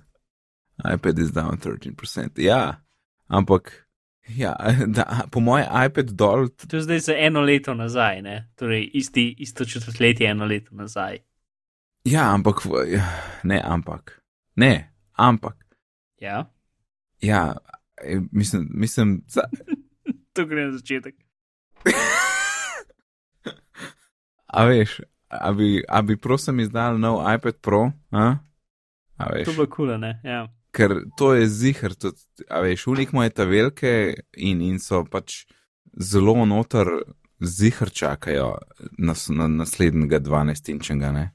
[0.94, 2.40] iPad is down 13%.
[2.42, 2.82] Ja,
[3.26, 3.86] ampak,
[4.28, 4.56] ja,
[4.96, 8.50] da, po mojem iPad dol, To je zdaj za eno leto nazaj, ne?
[8.56, 11.18] torej isti, isto četrtletje eno leto nazaj.
[12.04, 13.06] ja, ampak, ja,
[13.42, 14.22] ne, ampak,
[14.56, 15.68] ne, ampak,
[16.20, 16.50] Ja,
[17.20, 17.56] ja,
[18.04, 19.40] eh, mislim, mislim, za,
[20.32, 21.14] to gre na začetek.
[24.46, 28.36] a veš, a bi, a bi prosim izdal nov iPad Pro, a?
[29.16, 29.46] A veš.
[29.46, 30.20] To bo kul, cool, ne?
[30.24, 30.48] Ja.
[30.70, 32.18] ker to je zihar, tudi,
[32.50, 35.44] a veš, unik moje ta velike in, in so pač
[35.94, 36.86] zelo noter,
[37.40, 38.56] zihar čakajo
[38.98, 41.30] na, na naslednjega 12-inčnega, ne,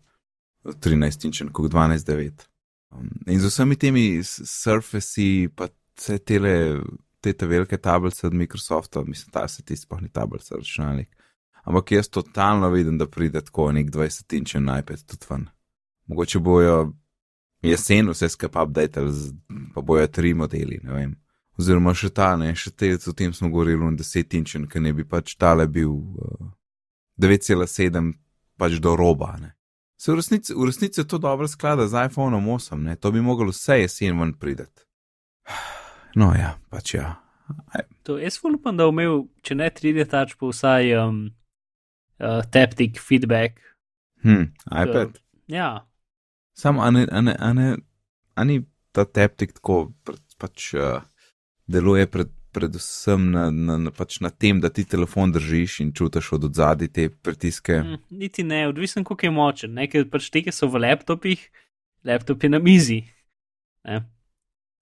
[0.63, 2.52] 13-inčen, kot 12-9.
[2.93, 6.81] Um, in z vsemi temi Surfaci, pa vse tele,
[7.21, 11.09] te te velike tablice od Microsofta, mislim, ta se ti sploh ni tablica, računalnik.
[11.63, 15.47] Ampak jaz totalno vidim, da pride tako nek 20-inčen iPad tudi ven.
[16.07, 16.93] Mogoče bojo
[17.61, 19.01] jesen vse skupaj update,
[19.73, 21.15] pa bojo tri modeli, ne vem.
[21.57, 24.93] Oziroma še ta, ne, še te, o tem smo govorili, on 10 inčen, ki ne
[24.93, 26.47] bi pač tale bil uh,
[27.21, 28.11] 9,7
[28.57, 29.53] pač do roba, ne.
[30.03, 33.21] Se v resnici, v resnici je to dobro sklada z iPhoneom 8, ne, to bi
[33.23, 34.83] moglo vse jesen ven prideti.
[36.15, 37.15] No ja, pač ja.
[37.73, 41.23] Aj, To jaz upam, da bo imel, če ne 3D touch, pa vsaj um,
[42.19, 43.57] uh, taptic feedback.
[44.21, 45.17] hm, iPad.
[45.47, 45.87] Ja,
[46.53, 47.77] Sam, a ne, a ne, a ne,
[48.35, 48.61] a ni
[48.93, 51.01] ta teptik tako pred, pač uh,
[51.65, 56.31] deluje pred, predvsem na, na, na, pač na tem, da ti telefon držiš in čutiš
[56.31, 57.79] od odzadi te pritiske.
[57.79, 59.73] hm, niti ne, odvisen, koliko je močen.
[59.73, 61.43] Nekaj pač te, ki so v laptopih,
[62.03, 63.01] laptop je na mizi.
[63.83, 64.03] Ne?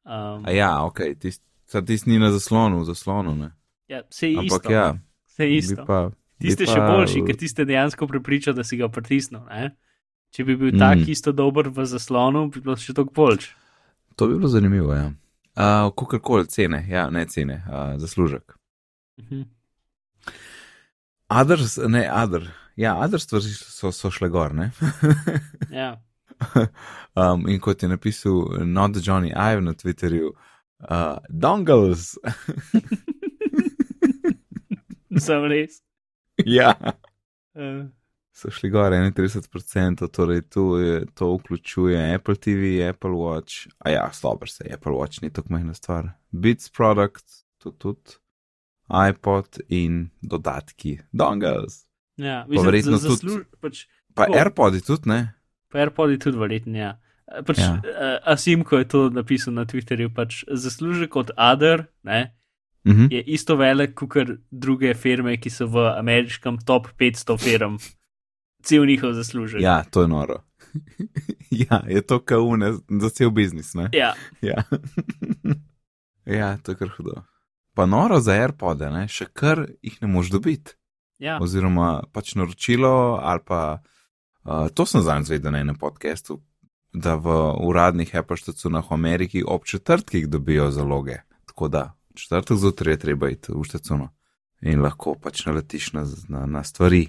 [0.03, 1.45] Um, A ja, ok, tisti
[1.81, 3.51] tis ni na zaslonu, v zaslonu, ne.
[3.87, 4.71] ja, vse je Ampak isto.
[4.71, 4.85] ja,
[5.25, 5.85] Vse je isto.
[5.85, 6.11] pa.
[6.37, 9.45] Tiste pa- še boljši, ker tiste dejansko prepriča, da si ga pritisnil.
[9.45, 9.75] Ne?
[10.31, 10.75] Če bi bil Mm.
[10.75, 10.79] mm.
[10.79, 13.51] tak isto dober v zaslonu, bi bilo še toliko boljš.
[14.15, 15.13] To bi bilo zanimivo, ja.
[15.55, 18.57] Uh, Kakorkoli cene, ja, ne cene, uh, zaslužek.
[19.19, 19.41] Mhm.
[21.29, 22.51] Others, ne, other.
[22.75, 24.71] Ja, other stvari so, so šle gor, ne.
[25.71, 26.01] Ja.
[27.15, 30.31] um, in kot je napisal Not Johnny Ive na Twitterju,
[30.89, 32.15] uh, dongles.
[35.25, 35.81] Sem res.
[36.45, 36.73] ja.
[37.55, 37.85] Uh,
[38.41, 44.09] So šli gor 31%, torej tu je, to vključuje Apple TV, Apple Watch, a ja,
[44.11, 46.07] slabo se, Apple Watch ni tako majhna stvar.
[46.31, 47.25] Beats Product,
[47.57, 48.11] tudi, tudi
[49.09, 51.85] iPod in dodatki, dongles.
[52.17, 54.37] ja, verjetno za, tudi- pač, Pa Tako.
[54.37, 55.33] AirPodi tudi, ne?
[55.69, 56.77] pa AirPod je tudi verjetno.
[56.77, 56.97] Ja.
[57.29, 57.73] Eh, Pač, Ja.
[57.75, 57.81] uh,
[58.25, 62.35] Asimko je to napisal na Twitterju, pač zaslužek od Other ne,
[62.85, 63.05] Mhm.
[63.11, 64.17] je isto velik kot
[64.51, 67.77] druge firme, ki so v ameriškem top 500 firm.
[68.63, 69.61] Cel njihov zaslužek.
[69.61, 70.41] Ja, to je noro.
[71.69, 73.89] ja, je to kaune za cel biznis, ne?
[73.93, 74.13] ja.
[74.41, 74.63] Ja.
[76.39, 77.23] ja, to je kar hudo.
[77.73, 79.07] Pa noro za AirPode, ne?
[79.07, 80.75] še kar jih ne moš dobiti.
[81.19, 81.39] ja.
[81.41, 83.81] Oziroma pač naročilo, ali pa
[84.43, 86.41] uh, to sem zanj zvedel na enem podkastu,
[86.93, 87.31] da v
[87.63, 91.21] uradnih Apple stacionah v Ameriki ob četrtkih dobijo zaloge.
[91.45, 94.09] Tako da četrtek zjutraj je treba iti v staciono
[94.61, 97.07] in lahko pač naletiš na, na, na stvari.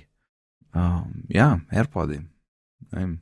[0.72, 2.20] Um, ja, AirPodi.
[2.92, 3.12] Ne vem.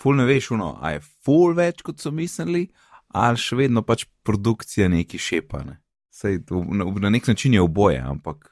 [0.00, 2.66] Ful ne veš, uno, a je ful več, kot so mislili,
[3.12, 5.60] ali še vedno pač produkcija neki šepa.
[5.66, 5.76] Ne?
[6.12, 6.40] Sej,
[6.72, 8.48] na, na nek način je oboje, ampak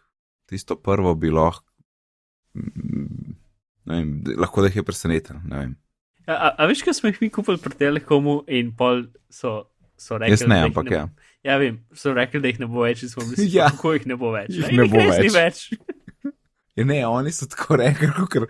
[0.49, 1.65] tisto prvo bi lahko,
[2.57, 3.35] mm,
[3.89, 5.41] ne vem, lahko da jih je presenetilo.
[5.49, 5.71] ne.
[6.29, 9.63] A, a, a veš, kaj smo jih mi kupili pri Telekomu in pol so,
[9.97, 11.07] so rekli, Jaz ne, ampak ne, ja.
[11.47, 13.71] Ja, vem, so rekli, da jih ne bo več in smo mislili, Ja.
[13.73, 14.53] kako jih ne bo več.
[14.53, 15.33] Ej, ne bo več.
[15.33, 15.63] več.
[16.87, 18.47] Ne, oni so tako rekli, ker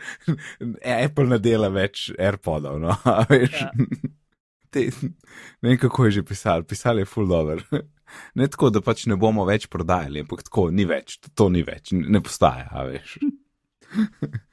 [0.85, 2.81] Apple ne dela več AirPodov.
[2.83, 3.61] No, a veš.
[3.62, 3.71] Ja.
[4.75, 4.83] Te,
[5.64, 7.62] ne vem, kako je že pisal, pisal je full dollar.
[8.37, 11.61] Ne tako, da pač ne bomo več prodajali, ampak tako ni več, to, to ni
[11.64, 13.19] več, ne postaja, a veš.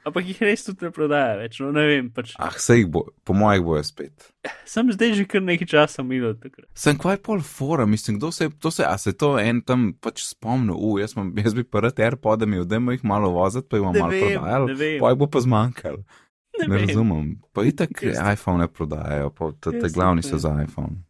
[0.05, 1.59] Ampak jih res tudi ne prodaja več.
[1.59, 2.33] No, ne vem, pač.
[2.37, 4.29] Ah, se jih bo, po mojih bojo spet.
[4.65, 6.67] Sem zdaj že kar nekaj časa milo takrat.
[6.73, 9.93] Sem kvaj pol fora, mislim, kdo se je, to se, a se to en tam
[9.93, 13.67] pač spomnil, u, jaz, mam, jaz bi pa rad AirPod imel, da jih malo voziti,
[13.67, 14.11] pa jih Ne malo
[14.67, 14.99] vem.
[14.99, 16.03] pa jih bo pa zmanjkalo.
[16.55, 17.41] Ne, Ne razumem.
[17.51, 21.03] Pa itak Jaz- iPhone ne prodajajo, pa te, te glavni so za iPhone.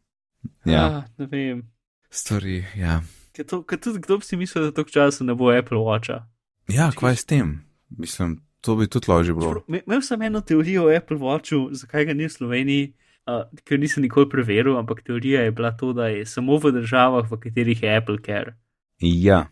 [0.65, 1.61] Ja, Ah, ne vem.
[2.09, 3.01] stvari, ja.
[3.33, 6.23] Ker to- ker tudi kdo bi si mislil, da toliko časa ne bo Apple Watcha.
[6.67, 7.64] Ja, kvaj s tem?
[7.89, 9.63] Mislim, to bi tudi lažje bilo.
[9.67, 12.93] Imel sem eno teorijo o Apple Watchu, zakaj ga ni v Sloveniji.
[13.25, 17.25] uh, ker nisem nikoli preveril, ampak teorija je bila to, da je samo v državah,
[17.31, 18.53] v katerih je Apple Care.
[19.01, 19.47] Ja,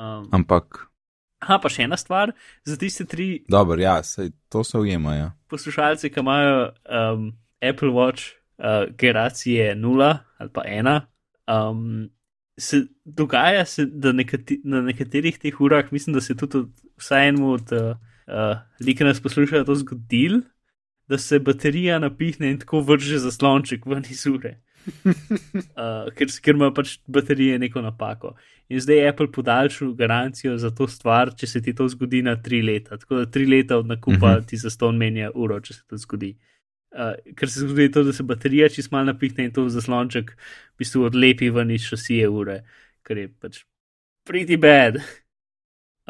[0.00, 0.86] Um, ampak
[1.44, 2.32] aha, pa še ena stvar,
[2.64, 5.16] za tiste tri dobro, ja, sej, to se ujema.
[5.16, 5.28] Ja.
[5.52, 7.26] poslušalce, ki imajo um,
[7.60, 10.08] Apple Watch uh, generacije 0
[10.40, 11.00] ali pa 1,
[11.52, 12.08] um,
[12.60, 16.68] se dogaja, se, da nekati, na nekaterih teh urah, mislim, da se tudi od,
[17.00, 17.96] vsaj enemu od uh,
[18.28, 20.40] uh, ljudi, ki nas poslušajo, to zgodil,
[21.08, 24.58] da se baterija napihne in tako vrže zaslonček ven iz ure.
[25.04, 28.34] Uh, ker, ker ima pač baterije neko napako.
[28.68, 32.36] In zdaj je Apple podaljšal garancijo za to stvar, če se ti to zgodi na
[32.42, 32.96] tri leta.
[32.98, 34.40] Tako da tri leta od nakupa uh Mhm.
[34.40, 34.46] -huh.
[34.46, 36.36] ti za ston menja uro, če se to zgodi.
[36.36, 36.59] Uh,
[36.90, 41.06] ker se zgodi to, da se baterija čist malo napihne in to zaslonček v bistvu
[41.06, 42.60] odlepi ven iz šasije ure,
[43.06, 43.64] kar je pač
[44.28, 45.00] pretty bad.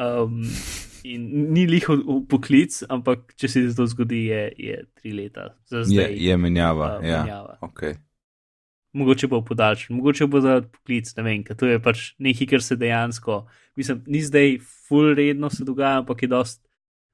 [0.01, 0.41] Um,
[1.03, 5.51] in ni lih v poklic, ampak če se to zgodi, je, je tri leta.
[5.69, 6.97] Za Je, zdaj je menjava.
[6.97, 7.21] uh, ja.
[7.21, 7.57] menjava.
[7.69, 7.99] Okay.
[8.93, 12.63] mogoče bo podaljšan, mogoče bo za poklic, ne vem, ker to je pač nekaj, kar
[12.65, 13.45] se dejansko,
[13.79, 16.59] mislim, ni zdaj full redno se dogaja, ampak je dost,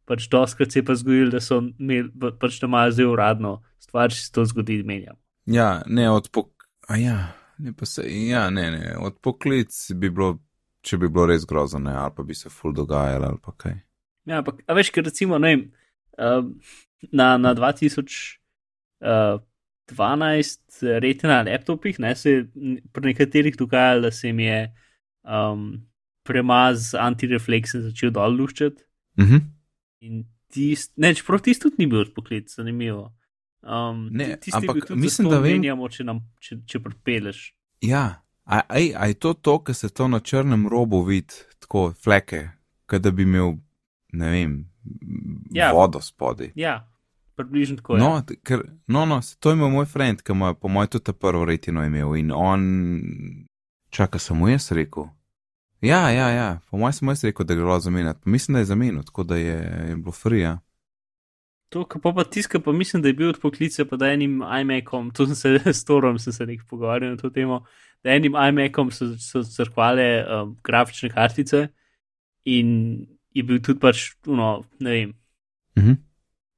[0.08, 3.52] pač dostkrat se je pa zgodilo, da so imeli, pač da imajo zdaj uradno
[3.84, 5.18] stvar, če se to zgodi, menjam.
[5.52, 6.50] Ja, ne od pok.
[6.88, 7.18] A ja,
[7.60, 8.04] ne pa se.
[8.28, 8.96] Ja, ne, ne.
[9.04, 10.40] Od poklic bi bilo,
[10.88, 13.76] če bi bilo res grozno, ne, ali pa bi se ful dogajalo, ali pa kaj.
[14.28, 15.62] Ja, ampak, a veš, ker recimo, ne vem,
[16.20, 16.46] um,
[17.12, 18.40] na, na 2012
[21.04, 22.30] reti na laptopih, ne, se
[22.92, 24.60] pri nekaterih dogajalo, da se jim je
[25.24, 25.62] um,
[26.28, 28.84] premaz antirefleksen začel dol luščati.
[29.20, 29.57] Mhm.
[30.00, 33.14] In tist, ne, čeprav tisti tudi ni bil odpoklic, zanimivo.
[33.62, 37.40] Um, Ne, ti- tisti je ampak mislim, da menjamo, če, nam, če, če pripeleš.
[37.82, 38.04] Ja,
[38.46, 42.50] a, ej, a je to to, ker se to na črnem robu vidi, tako fleke,
[42.86, 43.58] kot da bi imel,
[44.14, 44.54] ne vem,
[45.52, 45.72] Ja.
[45.74, 46.52] vodo spodaj.
[46.56, 46.88] Ja,
[47.36, 47.98] približno tako.
[47.98, 48.22] No, ja.
[48.22, 51.46] t- ker, no, no, to je imel moj friend, ki ima po mojem tudi prvo
[51.46, 52.64] retino imel in on,
[53.90, 55.10] čaka, mu jaz rekel.
[55.82, 58.22] Ja, ja, ja, po mojem sem jaz rekel, da gre lo zamenjati.
[58.24, 59.58] Pa mislim, da je zamenil, tako da je,
[59.90, 60.60] je bilo frija.
[61.70, 65.12] To, kar pa, pa tiska, pa mislim, da je bil odpoklic, pa da enim iMacom,
[65.12, 67.66] to sem se s Torom sem se nek pogovarjal na to temo,
[68.04, 71.68] da enim iMacom so, so crkvale um, grafične kartice
[72.46, 75.14] in je bil tudi pač, no, ne vem,
[75.78, 75.94] Mhm.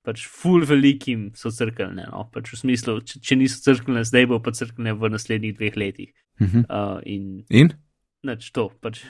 [0.05, 4.37] pač full velikim so crkvene, no, pač v smislu, če, če niso crkvene, zdaj bo
[4.39, 6.13] pa crkvene v naslednjih dveh letih.
[6.39, 6.63] Mhm.
[6.69, 7.73] Uh, in In?
[8.23, 9.03] Nač to, pač.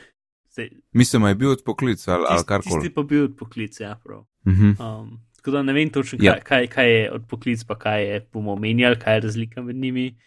[0.49, 2.75] Zdaj, Mislim, da je bil odpoklic ali, ali tist, karkoli.
[2.75, 4.25] tisti pa bil odpoklic, ja, prav.
[4.47, 4.69] Mhm.
[4.79, 6.33] Um, tako da ne vem točno, Ja.
[6.33, 10.17] kaj, kaj, kaj je odpoklic, pa kaj je bomo menjali, kaj je razlika med njimi.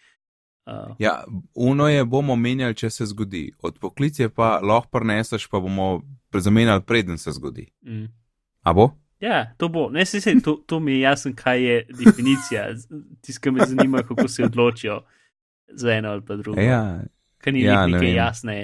[0.65, 1.23] Uh, Ja,
[1.55, 3.51] uno je bomo menjali, če se zgodi.
[3.59, 6.01] Odpoklic je pa lahko preneseš, pa bomo
[6.33, 7.67] zamenjali, preden se zgodi.
[7.81, 8.05] mm.
[8.61, 8.89] A bo?
[9.19, 9.89] Ja, to bo.
[9.89, 12.67] Ne, se, se, to, to mi je jasno, kaj je definicija.
[13.21, 15.01] Tiskaj me zanima, kako se odločijo
[15.67, 16.61] za eno ali pa drugo.
[16.61, 17.03] Ja,
[17.43, 18.15] Ker ni ja, ja, ne neke vem.
[18.15, 18.55] jasne,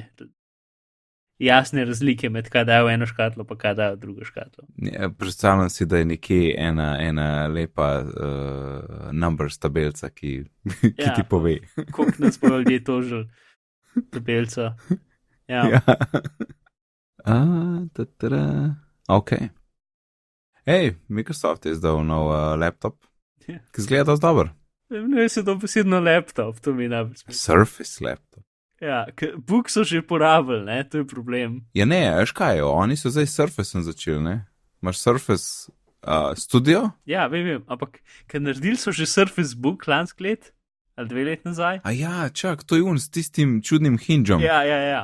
[1.39, 4.63] jasne razlike med kaj dajo eno škatlo, pa kaj dajo drugo škatlo.
[4.77, 8.13] Ja, Predstavljam si, da je nekje ena, ena lepa uh,
[9.11, 10.43] numbers tabelca, ki,
[10.81, 11.13] ki Ja.
[11.15, 11.57] ti pove.
[11.91, 13.29] Koliko nas bo ljudje tožili,
[14.11, 14.75] tabelca.
[15.47, 15.65] Ja.
[15.67, 15.81] Ja.
[17.25, 17.35] A,
[17.93, 18.75] tatara.
[19.07, 19.31] Ok.
[20.65, 22.95] Hej, Microsoft je izdal nov uh, laptop,
[23.47, 23.59] Ja.
[23.73, 24.49] ki zgleda dosti dober.
[24.89, 27.33] Ne, se to besedno laptop, to mi je najbolj smešno.
[27.33, 28.43] Surface laptop.
[28.81, 29.05] Ja,
[29.37, 31.61] Bug so že porabili, ne, to je problem.
[31.75, 34.35] Ja, ne, veš kaj, oni so zdaj s Surfacem začeli, ne?
[34.81, 35.71] Imaš Surface
[36.07, 36.91] uh, studio?
[37.05, 40.53] Ja, vem, vem, ampak ker naredili so že Surface Book lansk let
[40.95, 41.79] ali dve let nazaj.
[41.83, 44.39] A ja, čak, to je un s tistim čudnim hinžom.
[44.43, 45.03] Ja, ja, ja.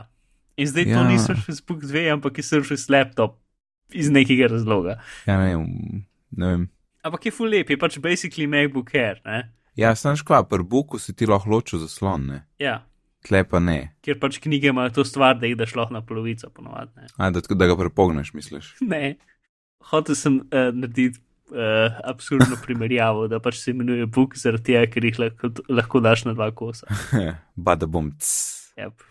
[0.60, 0.96] In zdaj Ja.
[1.00, 3.40] to ni Surface Book 2, ampak je Surface Laptop
[3.92, 5.00] iz nekega razloga.
[5.28, 5.56] ja ne,
[6.32, 6.64] ne vem.
[7.04, 9.52] Ampak je full lep, je pač basically MacBook Air, ne?
[9.76, 12.40] Ja, znaš kva, pri Booku si ti lahko ločil zaslon, ne?
[12.60, 12.84] Ja,
[13.26, 13.80] Tle pa ne.
[14.06, 17.08] ker pač knjige imajo to stvar, da jih daš lahko na polovico ponovadi, ne.
[17.18, 18.76] A, da, da ga prepogneš, misliš?
[18.94, 19.16] Ne,
[19.92, 25.10] hotel sem uh, narediti uh, absurdno primerjavo, da pač se imenuje Book zaradi tega, ker
[25.10, 26.88] jih lahko, lahko daš na dva kosa.
[27.68, 28.12] Bada bom.
[28.78, 29.08] Yep.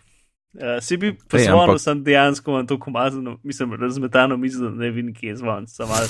[0.55, 4.91] Uh, si bi poslovno, ampak- sem dejansko imel to komazano, mislim, razmetano mizo, da ne
[4.95, 5.67] vem, kje je zvon.
[5.67, 6.07] Sam mal...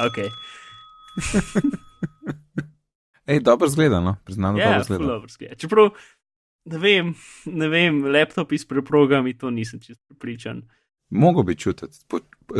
[0.00, 1.86] Ok.
[3.30, 5.12] Ej, dobro zgleda, no, priznam, da Ja, dobro zelo zgleda.
[5.12, 5.54] dobro zgleda.
[5.54, 5.90] Čeprav,
[6.64, 7.14] ne vem,
[7.46, 10.62] ne vem, laptopi s preprogami, to nisem čisto pripričan.
[11.10, 12.18] Mogo bi čutiti, po,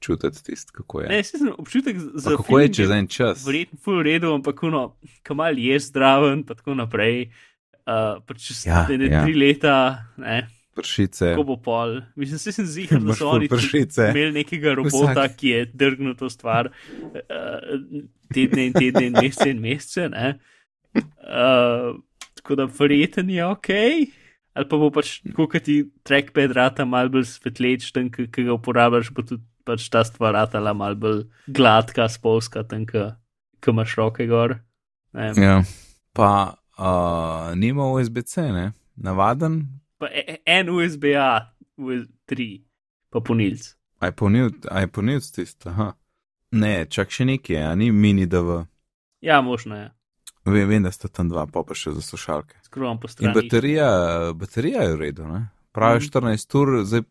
[0.00, 1.08] čutiti tisto, kako je.
[1.08, 3.46] Ne, sem občutek za Pa kako je feeling čez en čas?
[3.46, 7.30] Verjetno full redu, ampak no, kamal je zdraven, pa tako naprej.
[7.78, 9.22] Uh, pa čez Ja, ja, ne, ja.
[9.24, 10.48] tri leta, ne,
[10.78, 11.32] Pršice.
[11.36, 11.98] Ko bo pol.
[12.18, 15.36] Mislim, se sem zigar, da so oni imeli nekega robota, Vsak.
[15.40, 17.82] ki je drgnil to stvar uh,
[18.34, 20.08] tedne in tedne in mesece in mesece.
[20.14, 20.38] ne.
[20.94, 21.98] Uh,
[22.38, 23.70] tako da verjeten je ok.
[24.58, 28.56] Ali pa bo pač, kot ti trackpad rata mal bolj svetleč, tam, ki ki ga
[28.56, 33.10] uporabljaš, bo tudi pač ta stvar ratala mal bolj gladka, spolska, tam, ki
[33.62, 34.58] ki imaš roke gor.
[35.14, 35.32] Ne.
[35.36, 35.58] Ja.
[36.16, 36.30] Pa
[36.78, 38.70] uh, nima USB-C, ne?
[38.96, 39.62] Navaden.
[39.98, 42.62] Pa e- e- en USB-A, USB-3,
[43.10, 43.74] pa ponilc.
[44.00, 44.12] Aj
[44.86, 45.68] ponil tisto.
[45.68, 45.92] Aha.
[46.50, 48.62] Ne, čak še nekaj, a ni mini DV.
[49.20, 49.90] Ja, možno je.
[50.44, 52.56] Vem, vem, da sta tam dva, pa pa še za slušalke.
[52.62, 53.34] Skrovam po In strani.
[53.34, 53.88] baterija,
[54.32, 55.48] baterija je v redu, ne?
[55.72, 56.04] Pravi Mhm.
[56.04, 57.02] 14 ur, zdaj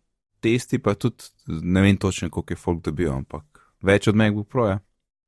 [0.41, 3.43] testi pa tudi, ne vem točno, koliko je folk dobil, ampak
[3.81, 4.79] več od MacBook Proja.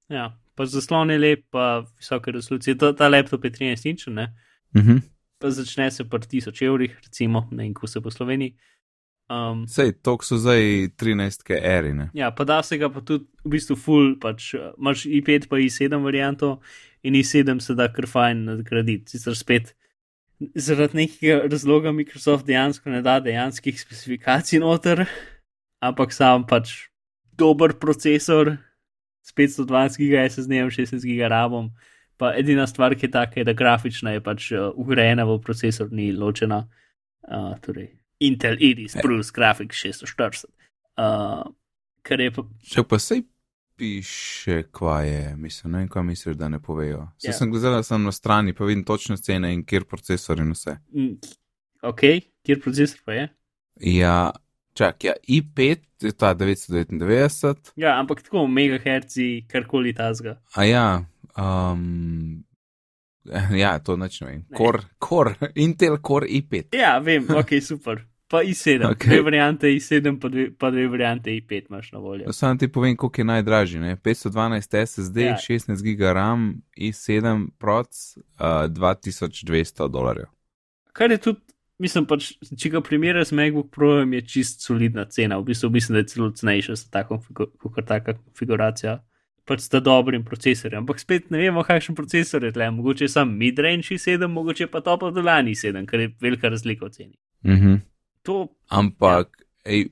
[0.10, 2.78] Ja, pa zaslon je lep, pa visoke resolucije.
[2.78, 4.34] Ta, ta laptop je 13 inčen, ne?
[4.76, 4.98] Mhm.
[5.40, 8.56] Pa začne se pri 1000 evrih, recimo, ne vem, ko se po Sloveniji.
[9.30, 12.08] Um, Sej, tok so zdaj 13 eri, ne?
[12.18, 15.60] ja, pa da se ga pa tudi v bistvu full, pač uh, imaš i5 pa
[15.62, 16.56] i7 varianto
[17.06, 19.14] in i7 se da kar fajn nadgraditi.
[19.14, 19.76] Sicer spet
[20.56, 25.06] zaradi nekega razloga Microsoft dejansko ne da dejanskih specifikacij noter,
[25.78, 26.90] ampak sam pač
[27.38, 28.56] dober procesor
[29.22, 31.70] s 512 GB SSD, 16 GB RAM.
[32.20, 35.88] Pa edina stvar, ki je taka, je, da grafična je pač uh, ugrajena v procesor,
[35.92, 36.66] ni ločena.
[37.24, 40.50] Uh, torej, Intel Iris Plus Graphics 640.
[40.98, 41.48] Uh,
[42.02, 42.44] kar je pa.
[42.66, 43.24] Če pa sej
[43.78, 47.06] piše, kva je, mislim, ne vem, kva misliš, da ne povejo.
[47.18, 47.34] Se Ja.
[47.34, 50.78] sem gledal sem na strani, pa vidim točno cene in kjer procesor in vse.
[50.92, 51.16] mm,
[51.84, 52.02] Ok,
[52.44, 53.30] kjer procesor pa je?
[53.80, 54.32] Ja,
[54.74, 60.42] čak, ja, i5 je ta 999, Ja, ampak tako megaherci, karkoli tazga.
[60.56, 61.06] a ja,
[61.40, 62.44] um,
[63.56, 64.46] ja, to nič ne vem.
[64.52, 66.76] Core, Core, Intel Core i5.
[66.76, 68.06] Ja, vem, ok, super.
[68.28, 68.92] Pa i7, Ok.
[68.92, 69.10] okay.
[69.10, 72.34] dve variante i7, pa dve, pa dve variante i5 imaš na voljo.
[72.34, 73.80] Sam ti povem, koliko je najdražji.
[73.80, 73.96] Ne?
[73.98, 75.28] 512 SSD, Ja.
[75.28, 75.38] ja.
[75.40, 76.44] 16 GB RAM,
[76.78, 80.26] i7 proc, uh, 2200 dolarjev.
[80.94, 81.40] Kar je tudi,
[81.80, 85.38] mislim, pač, če ga primerjaš z MacBook Projem, je čist solidna cena.
[85.38, 89.00] V bistvu mislim, da je celo cenejša za tako konfigu- kakor taka konfiguracija.
[89.50, 90.84] Pač sta dobrim procesorjem.
[90.84, 92.68] Ampak spet ne vemo, kakšen procesor je tle.
[92.72, 96.50] Mogoče je sam midrange i7, mogoče pa top of the line i7, kar je velika
[96.50, 97.16] razlika v ceni.
[97.46, 97.80] Mhm.
[98.22, 99.74] To, Ampak, ja.
[99.74, 99.88] ej,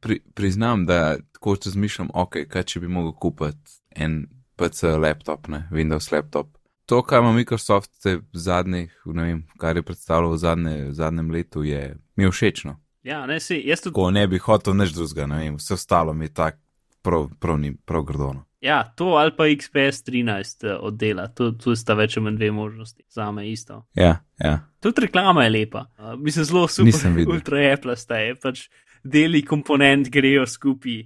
[0.00, 4.22] pri, priznam, da tako če zmišljam, ok, kaj če bi mogel kupiti en
[4.56, 6.54] PC laptop, ne, Windows laptop.
[6.86, 11.30] To, kar ima Microsoft v zadnjih, ne vem, kar je predstavljal v, zadnje, v zadnjem
[11.32, 12.76] letu, je mi je všečno.
[13.02, 13.94] ja, ne si, jaz tudi.
[13.94, 16.60] Ko ne bi hotel nič drugega, ne vem, vse ostalo mi je tako
[17.02, 18.44] prav, prav, ni- prav grdono.
[18.64, 22.48] Ja, to ali pa XPS 13 eh, oddela, to, to sta več ali manj dve
[22.56, 23.82] možnosti, za me isto.
[23.98, 24.54] Ja, ja.
[24.80, 28.66] Tudi reklama je lepa, uh, mislim, zelo super, ultra Apple sta je, pač
[29.04, 31.02] deli komponent grejo skupaj.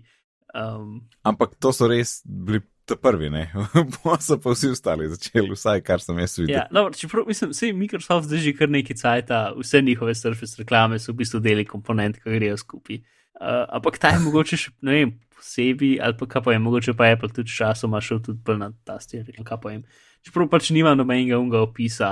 [0.54, 3.50] Um, Ampak to so res bili ta prvi, ne.
[3.98, 6.54] Pa so pa vsi ostali začeli, vsaj kar sem jaz videl.
[6.56, 11.02] ja, dobro, čeprav mislim, vse Microsoft zdaj že kar nekaj cajta, vse njihove Surface reklame
[11.02, 13.02] so v bistvu deli komponent, ki grejo skupaj.
[13.38, 16.94] Uh, ampak ta je mogoče še, ne vem, posebej, ali pa kaj pa je, mogoče
[16.98, 19.84] pa Apple tudi s časoma šel tudi bolj na ta stil, kaj pa jim.
[20.26, 22.10] Čeprav pač nima nobenega unga opisa,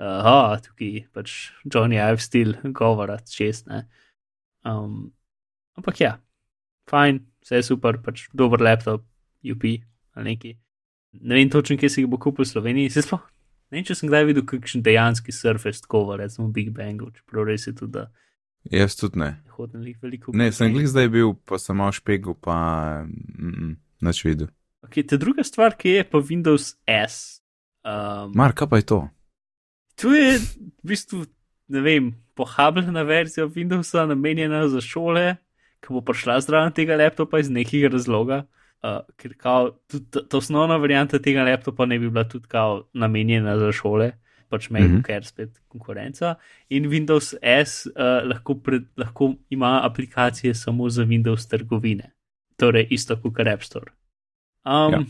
[0.00, 1.34] uh, ha, tukaj pač
[1.66, 3.84] Johnny Ive stil govora, čest, ne.
[4.64, 5.12] Um,
[5.76, 6.14] ampak ja,
[6.88, 9.04] fajn, vse je super, pač dober laptop,
[9.42, 9.68] UP
[10.16, 10.56] ali neki.
[11.20, 13.20] Ne vem točno, kje si ga bo kupil v Sloveniji, se sploh.
[13.68, 17.68] Ne vem, če sem kdaj videl kakšen dejanski Surface cover, recimo Big Bang, čeprav res
[17.68, 18.08] je tudi, da
[18.70, 19.42] Jaz tudi ne.
[19.56, 20.06] hodim veliko.
[20.06, 22.56] veliko Ne, sem glih zdaj bil, pa sem malo špegel, pa
[23.06, 24.50] mm, mm, nič videl.
[24.86, 27.42] Okay, ta druga stvar, ki je pa Windows S.
[27.82, 29.00] Um, Mar, kaj pa je to?
[30.02, 31.24] To je v bistvu,
[31.70, 35.36] ne vem, pohabljena verzija Windowsa, namenjena za šole,
[35.82, 38.44] ki bo prišla zraven tega laptopa iz nekega razloga.
[38.82, 43.54] Uh, ker kao, tudi ta osnovna varianta tega laptopa ne bi bila tudi kao namenjena
[43.58, 44.10] za šole,
[44.52, 46.34] pač MacBook Air spet konkurenca.
[46.68, 52.12] In Windows S uh, lahko, pred, lahko ima aplikacije samo za Windows trgovine,
[52.60, 53.94] torej isto kot App Store.
[54.64, 55.00] Um, Ja.
[55.00, 55.04] ja.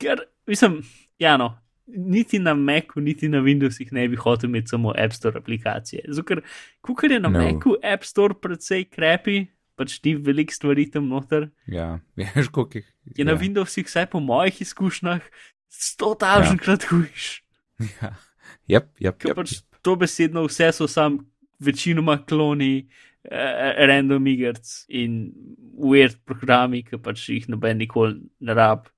[0.00, 0.80] Ker, mislim,
[1.20, 1.54] ja, no,
[1.86, 6.04] niti na Macu, niti na Windowsih ne bi hotel imeti samo App Store aplikacije.
[6.08, 6.42] Zato, ker,
[6.80, 7.38] kukar je na No.
[7.38, 7.44] no.
[7.44, 9.46] Macu App Store precej krepi,
[9.76, 13.28] pač ni veliko stvari tam noter, Ja, veš, koliko jih je ja.
[13.32, 15.20] na Windowsih, vsaj po mojih izkušnjah,
[15.68, 16.88] sto tažnkrat ja.
[16.96, 17.28] hujš.
[18.02, 18.12] Ja,
[18.70, 19.80] jep, jep, Ker jep, pač jep.
[19.84, 21.18] to besedno vse so sam
[21.60, 22.86] večinoma kloni,
[23.24, 25.18] eh, random igrc in
[25.76, 28.88] weird programi, ki pač jih noben nikoli ne rab.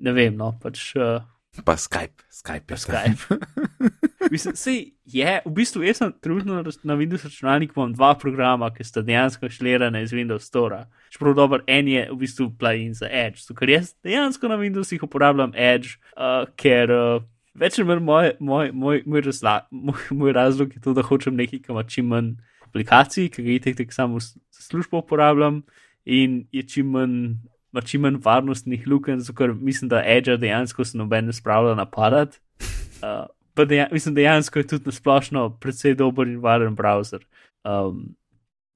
[0.00, 1.20] Ne vem, no, pač uh,
[1.64, 3.36] Pa Skype, Skype je Skype.
[4.30, 8.84] Mislim, sej je, v bistvu jaz sem trenutno na Windows računalniku imam dva programa, ki
[8.86, 10.84] sta dejansko šlerana iz Windows Store.
[11.10, 15.52] Čeprav dober, en je v bistvu plugin za Edge, ker jaz dejansko na Windowsih uporabljam
[15.58, 17.26] Edge, uh, ker uh,
[17.60, 21.36] več ali manj moj, moj, moj, moj, razla, moj, moj razlog je to, da hočem
[21.38, 22.32] nekaj, ki ima čim manj
[22.66, 25.62] aplikacij, ki ga itek tek samo za službo uporabljam
[26.04, 27.16] in je čim manj.
[27.70, 32.40] Ma čim manj varnostnih luken, zato mislim, da Edge dejansko se noben ne spravlja napadati.
[32.98, 37.22] Uh, pa deja, mislim, dejansko je tudi nasplošno precej dober in varen browser.
[37.62, 38.08] Um,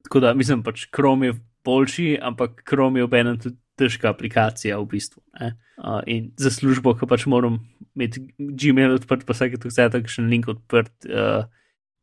[0.06, 4.88] tako da mislim, pač Chrome je boljši, ampak Chrome je obenem tudi težka aplikacija v
[4.94, 5.22] bistvu.
[5.40, 7.60] Uh, in za službo, ki pač moram
[7.94, 11.46] imeti Gmail odprt, pa vsake to vse tako še link odprt, uh,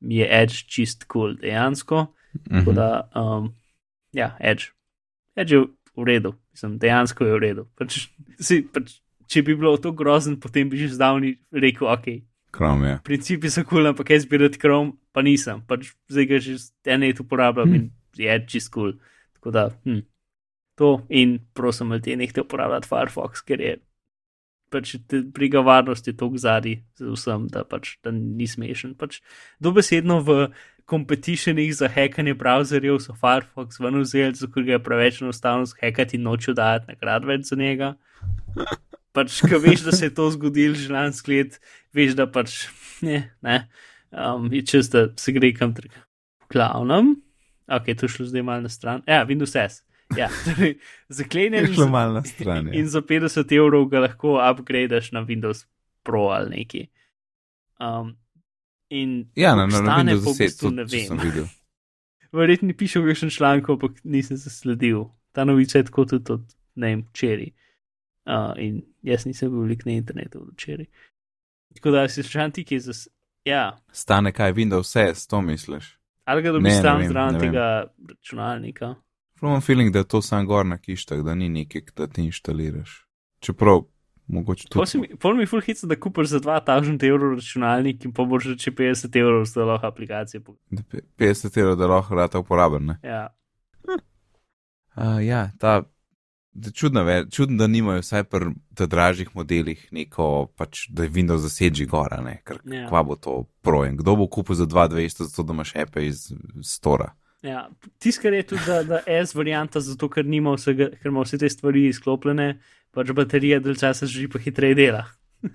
[0.01, 2.09] je Edge čist cool dejansko.
[2.47, 3.51] Tako da, um,
[4.15, 4.71] ja, Edge.
[5.35, 5.63] Edge je
[5.95, 7.67] v redu, mislim, dejansko je v redu.
[7.79, 8.05] Pač,
[8.39, 8.99] si, pač,
[9.31, 12.07] če bi bilo to grozen, potem bi že zdavni rekel, ok,
[12.51, 12.99] Krom je.
[13.03, 15.63] Principi so kul, cool, ampak jaz bi rad krom, pa nisem.
[15.67, 17.75] Pač zdaj ga že en let uporabljam hm.
[17.79, 17.85] in
[18.19, 18.91] je čist kul.
[18.91, 18.99] Cool.
[19.39, 20.03] Tako da, hm.
[20.81, 23.77] To in prosim, ti nehte uporabljati Firefox, ker je
[24.71, 24.95] pač
[25.35, 28.95] briga varnosti tako zadnji za vsem, da pač da ni smešen.
[28.97, 29.19] Pač
[29.61, 30.37] dobesedno v
[30.89, 36.25] kompetitionih za hekanje browserjev so Firefox ven vzeli, zato ga je preveč enostavno zhekati in
[36.27, 37.93] noču dajati nagrad več za njega.
[39.15, 41.59] pač, ko veš, da se je to zgodilo že lansko let,
[41.95, 42.65] veš, da pač
[43.05, 43.57] ne, ne,
[44.11, 45.93] um, je čez da se gre kam trg.
[46.51, 47.15] Glavnem,
[47.71, 49.03] ok, to šlo zdaj malo na stran.
[49.07, 49.83] Ja, Windows S.
[50.17, 50.77] Ja, torej,
[51.09, 52.67] zaklenjen je šlo na stran.
[52.67, 52.73] Ja.
[52.73, 55.65] In za 50 evrov ga lahko upgradeš na Windows
[56.03, 56.87] Pro ali neki.
[57.79, 58.15] Um,
[58.89, 61.47] in ja, na, na, na Windows 10 to, ne vem.
[62.31, 65.05] Verjetno piše v kakšnem članku, ampak nisem zasledil.
[65.31, 67.51] Ta novica je tako tudi od, ne vem, včeraj.
[68.25, 70.85] Uh, in jaz nisem bil velik na internetu včeraj.
[71.75, 72.95] Tako da si še antik, ki je za.
[73.47, 73.63] Ja.
[73.91, 75.97] Stane kaj, Windows vse, to misliš?
[76.23, 77.65] Ali ga dobiš tam zraven tega
[78.09, 78.95] računalnika?
[79.41, 83.07] Imam feeling, da je to sam gor na kištah, da ni nekaj, da ti inštaliraš.
[83.39, 83.81] Čeprav,
[84.27, 84.83] mogoče to.
[85.19, 89.19] Pol mi ful hitro, da kupiš za 2000 evrov računalnik in pa boš reči 50
[89.19, 90.41] evrov za lahko aplikacijo.
[91.17, 92.99] 50 evrov, da lahko rata uporaben, ne?
[93.03, 93.27] Ja.
[94.95, 95.83] Uh, ja, ta
[96.73, 102.19] Čudno, čudno, da nimajo vsaj pri dražjih modelih neko, pač, da je Windows zasedži gora,
[102.21, 102.89] ne, ker ja.
[102.89, 103.95] kva bo to projem.
[103.97, 106.27] Kdo bo kupil za 2200, zato da imaš epe iz
[106.63, 107.13] Stora?
[107.41, 111.39] Ja, tiskar je tudi, da, da S varianta, zato ker nima vsega, ker ima vse
[111.41, 112.51] te stvari izklopljene,
[112.93, 115.07] pač baterija del časa že pa hitreje dela.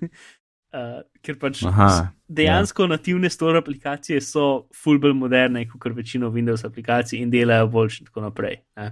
[0.75, 2.93] uh, ker pač Aha, dejansko ja.
[2.97, 8.25] nativne Store aplikacije so fulbel moderne, kot večino Windows aplikacij in delajo boljše in tako
[8.27, 8.59] naprej.
[8.75, 8.91] Ne.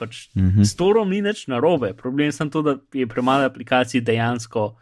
[0.00, 0.64] Pač mm -hmm.
[0.64, 4.76] S Torom ni nič narobe, problem je samo to, da je premalo aplikacij dejansko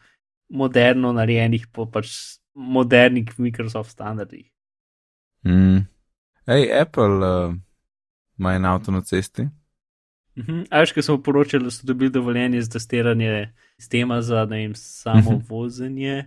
[0.49, 4.51] moderno narejenih po pač modernih Microsoft standardih.
[5.43, 5.87] Mm.
[6.49, 7.55] Hej, Apple uh,
[8.39, 9.43] ima en avto na cesti.
[9.43, 10.67] Mm -hmm.
[10.71, 15.41] Ajš, ki so poročali, da so dobili dovoljenje za testiranje sistema za vem, samo mhm.
[15.49, 16.27] vozenje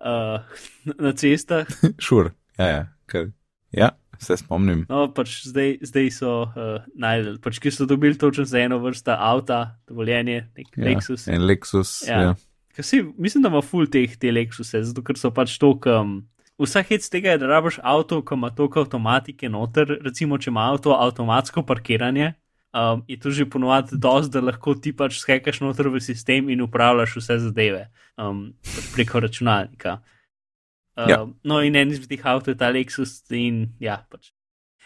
[0.00, 0.40] uh,
[1.04, 1.66] na cestah.
[1.80, 2.30] Šur, sure.
[2.58, 2.88] ja, ja.
[3.06, 3.26] Kar,
[3.70, 3.88] ja
[4.18, 4.84] se spomnim.
[4.88, 9.14] No, pač zdaj, zdaj so uh, najdel, pač ki so dobili točno za eno vrsto
[9.14, 11.28] avta, dovoljenje, nek ja, Lexus.
[11.30, 12.02] En Lexus.
[12.08, 12.20] Ja.
[12.22, 12.34] Ja.
[12.82, 16.20] Si, mislim, da ima full teh te Lexuse, zato ker so pač to, um,
[16.58, 20.66] vsak hec tega je, da rabiš avto, ki ima toliko avtomatike noter, recimo, če ima
[20.72, 22.34] avto avtomatsko parkiranje.
[22.76, 26.60] Um, je to že ponovadi dosti, da lahko ti pač skekaš noter v sistem in
[26.60, 27.86] upravljaš vse zadeve
[28.20, 28.50] um,
[28.92, 29.98] preko računalnika.
[30.98, 31.20] Uh, ja.
[31.44, 34.34] No, in en izmed teh avtomobilov je ta Lexus in ja, pač.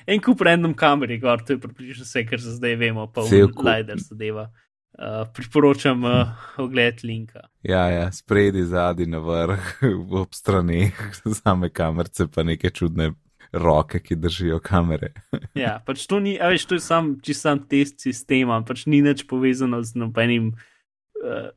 [0.06, 3.48] En kup random kameri, gor, to je približno vse, kar za zdaj vemo, pa vse
[3.50, 4.50] Lider zadeva.
[4.92, 6.28] Uh, priporočam uh,
[6.60, 7.46] ogled linka.
[7.64, 9.70] Ja, ja, spredi, zadnji, na vrh,
[10.20, 10.90] ob strani,
[11.40, 13.14] same kamerce, pa neke čudne
[13.52, 15.12] roke, ki držijo kamere.
[15.64, 19.24] ja, pač to ni, veš, to je sam, čist sam test sistema, pač ni nič
[19.28, 21.48] povezano z nobenim uh,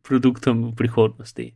[0.00, 1.52] produktom v prihodnosti.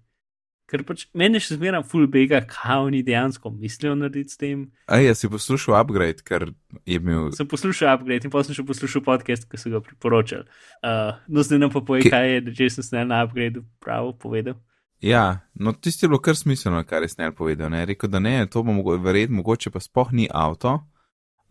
[0.72, 4.62] Ker pač meni še zmeraj full bega, kaj oni dejansko mislijo narediti s tem.
[4.88, 6.46] A ja, si poslušal upgrade, ker
[6.88, 7.28] je imel.
[7.36, 10.48] Sem poslušal upgrade in pa sem še poslušal podcast, ki so ga priporočali.
[10.80, 14.56] Uh, no, zdaj nam pa povej, kaj je, da Jason Snell na upgrade prav povedal.
[15.04, 17.68] Ja, no tisti je bilo kar smiselno, kar je Snell povedal.
[17.68, 17.84] Ne?
[17.84, 20.78] Rekel, da ne, to bo mogo, verjetno mogoče pa spoh ni avto,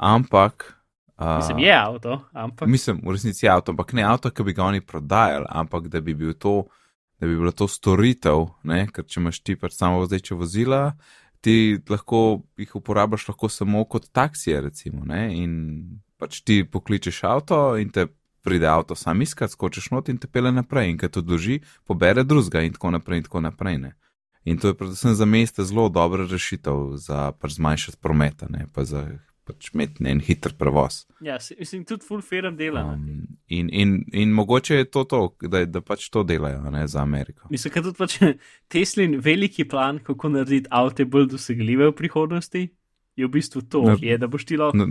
[0.02, 0.72] ampak.
[1.14, 2.66] Uh, mislim, je avto, ampak.
[2.68, 6.02] Mislim, v resnici je avto, ampak ne avto, ki bi ga oni prodajali, ampak da
[6.02, 6.64] bi bil to
[7.22, 8.88] da bi bila to storitev, ne?
[8.90, 10.96] ker če imaš ti pač samo vzeče vozila,
[11.46, 15.28] ti lahko jih uporabljaš lahko samo kot taksije, recimo, ne?
[15.38, 15.54] in
[16.18, 18.08] pač ti pokličeš avto in te
[18.42, 22.24] pride avto sam iskat, skočiš not in te pele naprej in kaj to doži, pobere
[22.26, 23.78] drugega in tako naprej in tako naprej.
[23.78, 23.92] Ne?
[24.50, 28.86] In to je predvsem za mesta zelo dobra rešitev za pač zmanjšati prometa, ne pa
[28.86, 29.06] za
[29.52, 31.06] pač imeti en hiter prevoz.
[31.22, 32.84] Ja, mislim, tudi full firm dela.
[32.94, 37.02] Um, in, in, in mogoče je to to, da, da pač to delajo ne, za
[37.02, 37.48] Ameriko.
[37.52, 38.18] Mislim, da tudi pač
[38.72, 42.68] Teslin veliki plan, kako narediti avto bolj dosegljive v prihodnosti,
[43.16, 44.88] je v bistvu to, no, je, da boš ti lahko.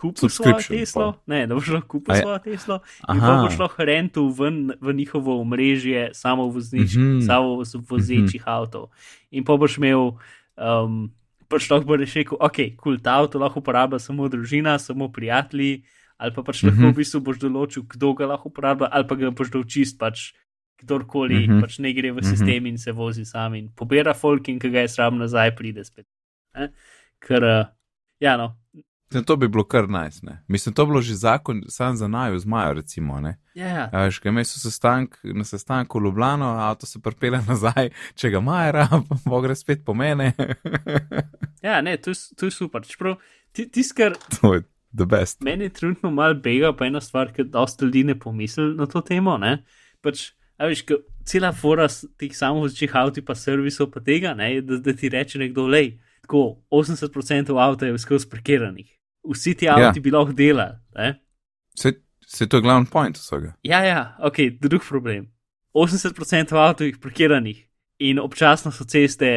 [0.00, 1.28] Kupil svojo Teslo, pa.
[1.28, 2.78] ne, da boš lahko kupil svojo Teslo
[3.12, 7.26] in pa boš lahko rentu ven v njihovo omrežje samo voznič, mm -hmm.
[7.26, 8.54] samo vozečih mm -hmm.
[8.56, 8.88] avtov.
[9.30, 10.16] In pa boš imel,
[10.56, 11.12] um,
[11.50, 15.82] pač lahko boš rekel, ok, kul, cool, ta avto lahko uporablja samo družina, samo prijatelji,
[16.20, 16.76] ali pa pač mm -hmm.
[16.78, 19.98] lahko v bistvu boš določil, kdo ga lahko uporablja, ali pa ga boš dal čist
[19.98, 20.32] pač.
[20.80, 21.60] Kdorkoli mm -hmm.
[21.60, 22.24] pač ne gre v mhm.
[22.24, 22.68] sistem mm -hmm.
[22.68, 26.06] in se vozi sam in pobira folk, in ki ga je sram nazaj, pride spet.
[26.54, 26.68] Eh?
[27.20, 27.66] Ker, uh,
[28.20, 28.56] ja, no,
[29.14, 30.22] Ne, to bi bilo kar najs.
[30.22, 33.22] Nice, Mislim, to bi bilo že zakon, sam za naju, z Majo, recimo.
[33.54, 33.90] Ja.
[33.92, 38.88] Veš, kaj imaš sestank, na sestanku v Ljubljano, avto se prepele nazaj, če ga Majera,
[39.26, 40.32] bo gre spet po mene.
[41.66, 42.86] ja, ne, to je, to je super.
[42.86, 43.16] Čeprav,
[43.52, 44.62] tis, kar, to je
[44.96, 45.40] the best.
[45.42, 49.02] Meni je trenutno mal bega, pa ena stvar, ki dosta ljudi ne pomisli na to
[49.02, 49.34] temo.
[49.38, 49.64] Ne?
[50.06, 50.84] Pač, a veš,
[51.26, 51.88] cela fora
[52.18, 55.96] teh samovzčih avtomobilov, pa servisov, pa tega, ne, da, da ti reče nekdo, lej.
[56.22, 60.02] Tako 80% avtomobilov je skozi parkiranih vsi ti avtomobili ja.
[60.02, 61.14] bi lahko delali.
[61.76, 61.92] Se,
[62.26, 63.54] se to je glavni point vsega.
[63.62, 65.28] Ja, ja, ok, drug problem.
[65.74, 67.66] 80% avtomobilov je parkiranih
[67.98, 69.30] in občasno so ceste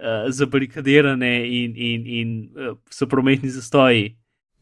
[0.00, 4.16] uh, zabarikadirane in, in, in uh, so prometni zastoji.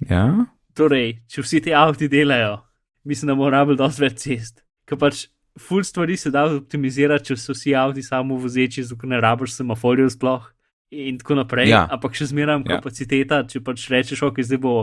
[0.09, 0.47] Ja.
[0.77, 2.59] Torej, če vsi ti avtomobili delajo,
[3.05, 4.65] mislim, da moramo biti dosti več cest.
[4.87, 5.27] Ker pač
[5.61, 10.11] ful stvari se da optimizirati, če so vsi avtomobili samo vozeči, zato ne rabiš semaforjev
[10.17, 10.51] sploh
[10.91, 11.71] in tako naprej.
[11.71, 11.87] Ja.
[11.91, 12.77] Ampak še zmeraj ja.
[12.77, 14.75] kapaciteta, če pač rečeš, ok, zdaj bo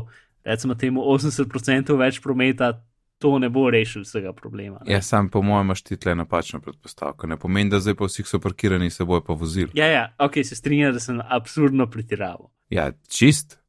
[0.43, 2.75] recimo temu 80% več prometa.
[3.23, 4.81] To ne bo rešil vsega problema.
[4.83, 4.91] Ne?
[4.91, 7.29] Ja, sam po mojem imaš ti tle napačno predpostavko.
[7.31, 9.71] Ne pomeni, da zdaj pa vsi so parkirani, se bojo pa vozili.
[9.79, 12.49] Ja, ja, ok, se strinjam, da sem absurdno pretiraval.
[12.73, 13.61] Ja, čist.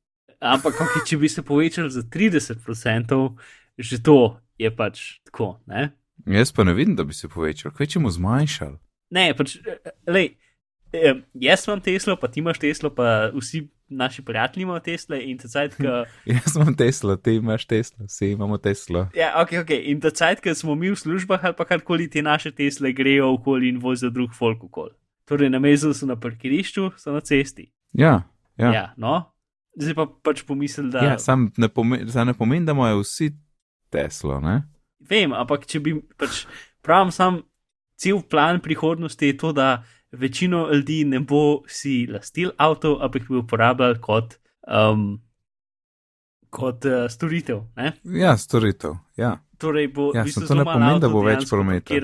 [0.43, 3.21] Ampak, okay, če bi se povečal za 30%,
[3.79, 4.19] že to
[4.59, 5.61] je pač tako.
[5.71, 5.93] Ne?
[6.27, 8.75] Jaz pa ne vidim, da bi se povečal, kaj če mu zmanjšal.
[9.15, 9.59] Ne, pač,
[10.11, 10.35] lej,
[10.95, 15.17] Eh, jaz imam Teslo, pa ti imaš Teslo, pa vsi naši prijatelji imajo Tesla.
[15.77, 16.05] Ka...
[16.35, 19.09] jaz imam Teslo, ti imaš Teslo, vsi imamo Teslo.
[19.17, 19.71] Ja, ok, ok.
[19.71, 23.33] In ta cajt, ki smo mi v službah ali pa karkoli te naše Tesle grejo
[23.35, 24.95] okoli in vozijo drug folk okoli.
[25.25, 27.73] Torej, na mezu so na parkirišču, so na cesti.
[27.93, 28.23] Ja,
[28.57, 28.73] ja.
[28.73, 29.23] ja no.
[29.81, 31.03] Zdaj pa pač pomislim, da.
[31.03, 33.33] Ja, sam ne pomeni, pomen, da imajo vsi
[33.91, 34.61] Teslo, ne?
[35.11, 36.45] Vem, ampak če bi pač
[36.85, 37.43] pravim, sam
[37.99, 39.83] cel plan prihodnosti je to, da
[40.19, 44.39] večino ljudi ne bo si lastil avto, ampak bi uporabljal kot,
[44.69, 45.19] um,
[46.51, 47.65] kot uh, storitev.
[47.77, 47.93] Ne?
[48.05, 48.97] Ja, storitev.
[49.17, 49.39] Ja.
[49.59, 51.95] Torej, bo, ja, to ne pomeni, da bo več prometa.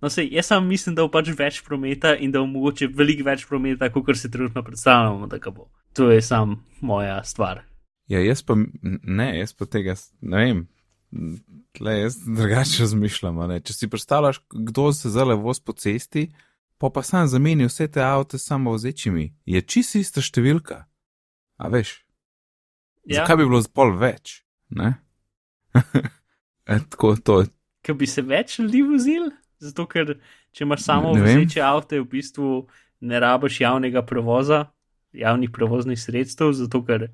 [0.00, 3.26] No, sej, jaz sam mislim, da bo pač več prometa in da bo mogoče veliko
[3.26, 5.68] več prometa, kot se trenutno predstavljamo, da bo.
[5.96, 7.64] To je sam moja stvar.
[8.10, 10.62] Ja, jaz pa ne, jaz pa tega ne vem.
[11.76, 13.42] Tle, jaz drugače razmišljam.
[13.66, 14.40] Če si predstavljaš,
[14.70, 16.28] kdo se zale voz po cesti,
[16.80, 20.86] pa pa sam zamenil vse te avto samo vzečimi, je čisto ista številka.
[21.60, 21.98] A veš?
[23.04, 23.20] Ja.
[23.20, 24.38] Zakaj bi bilo zpol več?
[26.72, 27.50] e, tako to je.
[27.84, 29.28] Ker bi se več ljudi vozil?
[29.60, 30.14] Zato, ker
[30.56, 32.52] če imaš samo vzeče avto, v bistvu
[33.04, 34.70] ne rabiš javnega prevoza,
[35.12, 37.10] javnih prevoznih sredstev, zato ker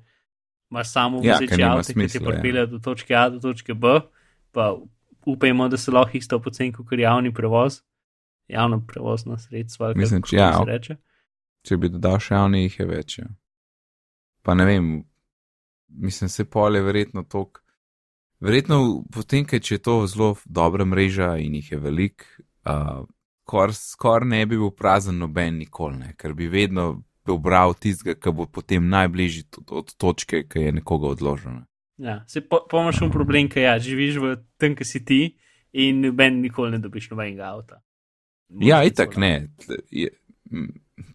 [0.71, 2.71] imaš samo ja, vzeče avto, ki te pripelje ja.
[2.71, 3.99] do točke A do točke B,
[4.55, 4.77] pa
[5.27, 7.81] upajmo, da se lahko isto poceni kot javni prevoz
[8.47, 9.93] javno prevozno sredstvo.
[9.95, 10.51] Mislim, če, ja,
[11.67, 13.17] če bi dodal še javni, jih je več.
[13.19, 13.27] Ja.
[14.45, 14.91] Pa ne vem,
[15.87, 17.63] mislim, se pol je verjetno tok.
[18.43, 22.27] Verjetno potem, ker je to zelo dobra mreža in jih je velik,
[22.69, 23.03] uh,
[23.47, 28.31] skoraj skor ne bi bil prazen noben nikoli, ne, ker bi vedno obral tistega, ki
[28.31, 31.65] bo potem najbližji od, točke, ki je nekoga odložena.
[31.97, 35.21] Ja, se pomaš po v problem, ker ja, živiš v tem, ki si ti
[35.73, 37.81] in noben nikoli ne dobiš nobenega avta.
[38.49, 39.49] Ja, itak ne.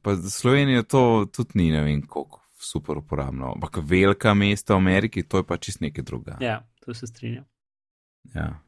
[0.03, 3.53] Pa za Slovenijo to tudi ni, ne vem, koliko super uporabno.
[3.55, 6.37] Ampak velika mesta v Ameriki, to je pa čist nekaj druga.
[6.41, 7.45] Ja, to se strinjam.
[8.35, 8.63] Ja.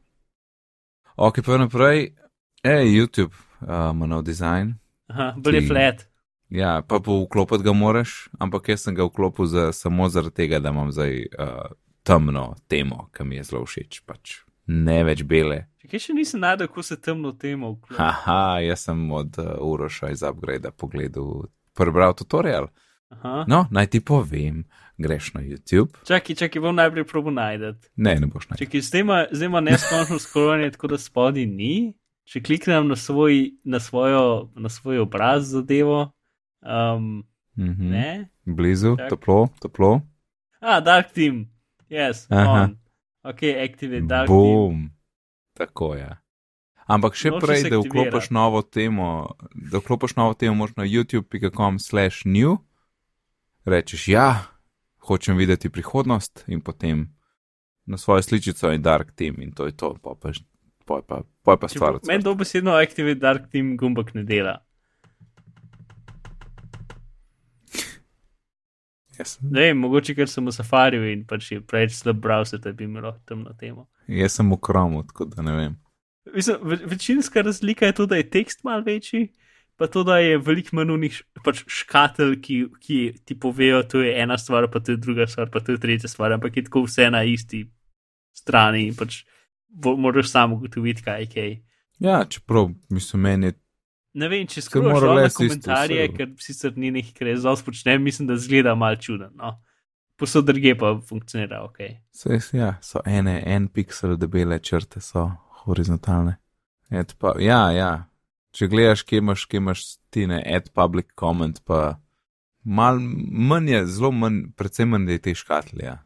[1.15, 2.15] Ok, pa naprej,
[2.63, 4.75] hej, YouTube ima uh, nov dizajn.
[5.07, 6.07] Aha, bolj je flat.
[6.49, 10.69] Ja, pa vklopiti ga moraš, ampak jaz sem ga vklopil za, samo zaradi tega, da
[10.69, 11.71] imam zdaj uh,
[12.03, 14.01] temno temo, ki mi je zelo všeč.
[14.05, 15.65] Pač ne več bele.
[15.85, 17.97] Kaj še nisem najdel, kako se temno temo vključuje?
[17.97, 22.67] Haha, jaz sem od uh, Uroša iz Upgrade pogledal, prebral tutorial.
[23.09, 23.45] Aha.
[23.47, 24.63] No, naj ti povem,
[24.97, 25.93] greš na YouTube.
[26.07, 27.69] Čakaj, čakaj, bom najprej probo najti.
[27.95, 28.65] Ne, ne boš najti.
[28.65, 28.81] Čakaj,
[29.31, 31.93] zdaj ima neskončno skrojanje, tako da spodi ni.
[32.25, 36.11] če kliknem na svoj, na svojo, na svoj obraz zadevo,
[36.61, 37.23] um,
[37.57, 37.89] Mhm.
[37.89, 38.29] ne.
[38.45, 39.09] Blizu, Čak.
[39.09, 40.01] toplo, toplo.
[40.59, 41.45] A, Dark Team,
[41.87, 42.51] yes, Aha.
[42.51, 42.77] on.
[43.25, 44.37] Ok, activate Dark Team.
[44.37, 44.89] Bum.
[45.57, 46.09] Tako je.
[46.85, 49.07] Ampak še Noče prej, da vklopiš novo temo,
[49.71, 52.59] da vklopiš novo temo, moraš na youtube.com slash new,
[53.65, 54.27] rečeš ja,
[55.09, 57.07] hočem videti prihodnost in potem
[57.89, 60.29] na svojo sličico in dark team in to je to, pa pa,
[60.85, 61.97] pa, pa, pa, pa stvar.
[62.05, 64.59] Meni dobesedno activate Dark Team gumbek ne dela.
[69.19, 72.83] Jaz, Ne mogoče ker sem v safariju in pač je preveč slab browser, da bi
[72.83, 73.87] imelo temno temo.
[74.07, 75.75] jaz sem v kromu, tako da ne vem.
[76.33, 79.29] Mislim, ve večinska razlika je to, da je tekst mal večji,
[79.77, 84.15] pa to, da je veliko manj unih pač škatelj, ki, ki ti povejo, to je
[84.21, 86.85] ena stvar, pa to je druga stvar, pa to je tretja stvar, ampak je tako
[86.87, 87.65] vse na isti
[88.35, 89.23] strani in pač
[89.69, 91.55] bo, moraš sam ugotoviti, kaj je kaj.
[91.99, 93.59] Ja, čeprav mislim, meni je
[94.15, 96.15] Ne vem, če na less isto komentarje, vse.
[96.15, 99.33] ker sicer ni nekaj, kar jaz zelo počnem, mislim, da zgleda mal čuden.
[99.35, 99.57] No.
[100.15, 101.81] Posod druge pa funkcionira ok.
[102.15, 105.27] Vse, ja, so ene, en piksel debele črte, so
[105.65, 106.37] horizontalne.
[107.19, 107.91] Pa, ja, ja.
[108.55, 109.83] Če gledaš, kje imaš, kje imaš
[110.15, 111.97] ti ne, add public comment, pa
[112.63, 115.97] mal manj je, zelo manj, predvsem manj je te škatle, ja.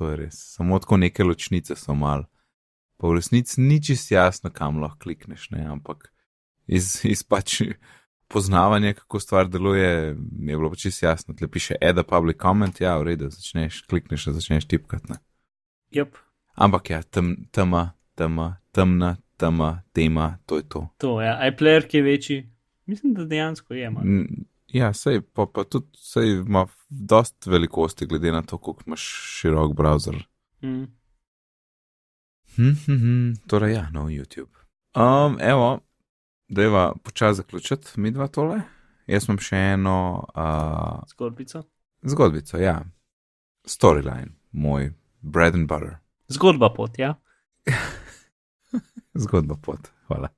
[0.00, 0.40] To je res.
[0.56, 2.24] Samo tako neke ločnice so mal.
[2.96, 6.08] Pa v resnici ni čist jasno, kam lahko klikneš, ne, ampak
[6.68, 7.62] iz, iz pač
[8.28, 11.34] poznavanja, kako stvar deluje, je bilo pač čist jasno.
[11.34, 15.16] Tle piše add a public comment, ja, v redu, začneš, klikneš, začneš tipkati.
[15.96, 16.20] Yep,
[16.58, 20.88] Ampak ja, tem, tema, tema, temna, tema, tema, to je to.
[20.98, 21.26] to je.
[21.26, 21.38] Ja.
[21.46, 22.38] iPlayer, ki je večji,
[22.86, 23.90] mislim, da dejansko je.
[23.90, 29.00] Mm, Ja, sej, pa, pa tudi sej ima dost velikosti, glede na to, koliko imaš
[29.40, 30.18] širok browser.
[30.62, 30.84] Mm.
[32.56, 34.52] Hm, hm, hm, torej, ja, no, YouTube.
[34.94, 35.80] Um, evo,
[36.48, 38.60] deva počasi zaključiti, mi dva tole.
[39.06, 39.98] Jaz imam še eno
[40.34, 41.62] uh, Zgodbico.
[42.02, 42.82] zgodbico, ja,
[43.64, 45.96] storyline, moj bread and butter.
[46.28, 47.14] Zgodba pot, ja.
[49.24, 50.28] Zgodba pot, hvala.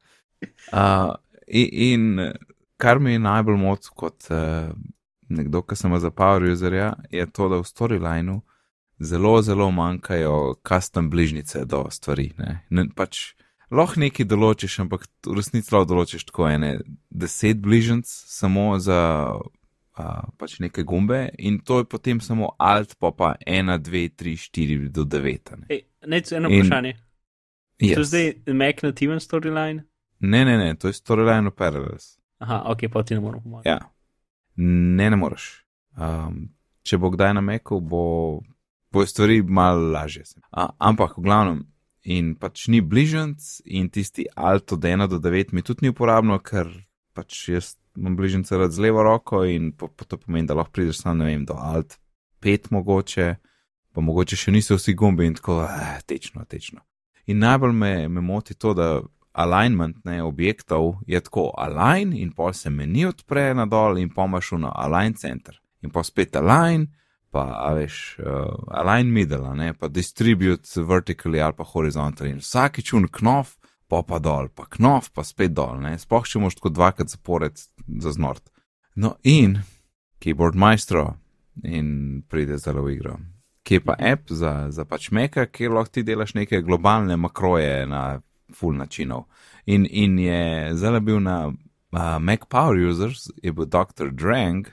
[0.72, 1.14] Uh,
[1.46, 2.32] in, in
[2.76, 4.70] kar mi je najbolj moc kot uh,
[5.28, 8.40] nekdo, ki sem za Power Userja, je to, da v storylineu
[9.00, 12.32] zelo, zelo manjkajo custom bližnjice do stvari.
[12.38, 12.61] Ne?
[12.70, 13.34] Ne, pač,
[13.70, 19.00] lahko nekaj določiš, ampak v resnici lahko določiš tako ene deset bližnjic samo za.
[20.00, 24.36] Uh, pač neke gumbe in to je potem samo alt, pa pa 1, 2, 3,
[24.48, 25.56] 4 do 9.
[25.58, 25.66] Ne?
[25.68, 26.94] Ej, Nec eno In- vprašanje.
[27.80, 27.94] Yes.
[27.94, 29.84] To je zdaj Mac nativen storyline?
[30.20, 32.16] Ne, ne, ne, to je storyline of Parallels.
[32.38, 33.68] Aha, ok, pa ti ne morem pomagati.
[33.68, 33.78] Ja,
[34.56, 35.64] ne, ne moreš.
[35.96, 36.48] Um,
[36.82, 38.40] če bo kdaj na meku, bo,
[38.92, 40.24] bo stvari malo lažje.
[40.52, 41.64] A, ampak, v glavnem,
[42.03, 46.38] in pač ni bližnjic, in tisti alt od 1 do 9 mi tudi ni uporabno,
[46.38, 46.68] ker
[47.12, 50.72] pač jaz imam bližnjice rad z levo roko in po, po to pomeni, da lahko
[50.72, 51.98] prideš sam, ne vem, do alt
[52.40, 53.34] 5 mogoče,
[53.92, 56.80] pa mogoče še niso vsi gumbi in tako, eh, tečno, tečno.
[57.26, 59.01] In najbolj me, me moti to, da
[59.32, 64.53] alignment ne, objektov je tako align in pol se meni odpre na dol in pomaš
[64.59, 65.61] na align center.
[65.82, 66.88] In pa spet align,
[67.30, 72.32] pa a veš, uh, align middle, ne, pa distribute vertically ali pa horizontally.
[72.34, 73.56] In vsakič un knof,
[73.90, 77.58] pa pa dol, pa knof, pa spet dol, ne, sploh če moš tako dvakrat zapored
[78.02, 78.50] za znort.
[78.96, 79.60] No in
[80.20, 81.14] keyboard maestro
[81.64, 83.18] in pride zdaj v igro.
[83.62, 87.86] Ki je pa app za, za pač meka, kjer lahko ti delaš neke globalne makroje
[87.86, 88.20] na
[88.56, 89.28] full načinov.
[89.66, 94.10] In, in je zdaj bil na uh, Mac Power Users, je bil dr.
[94.10, 94.66] Drang,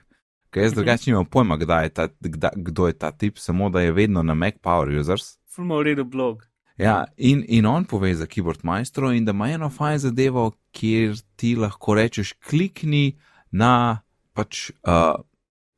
[0.51, 3.91] ki jaz drugače nimam pojma, je ta, kda, kdo je ta tip, samo da je
[3.91, 5.37] vedno na Mac Power Users.
[5.55, 6.45] Fulmo v redu blog.
[6.77, 11.17] Ja, in, in on pove za keyboard maestro in da ima eno fajn zadevo, kjer
[11.35, 13.17] ti lahko rečeš, klikni
[13.51, 14.01] na
[14.33, 14.69] pač.
[14.83, 15.23] Uh,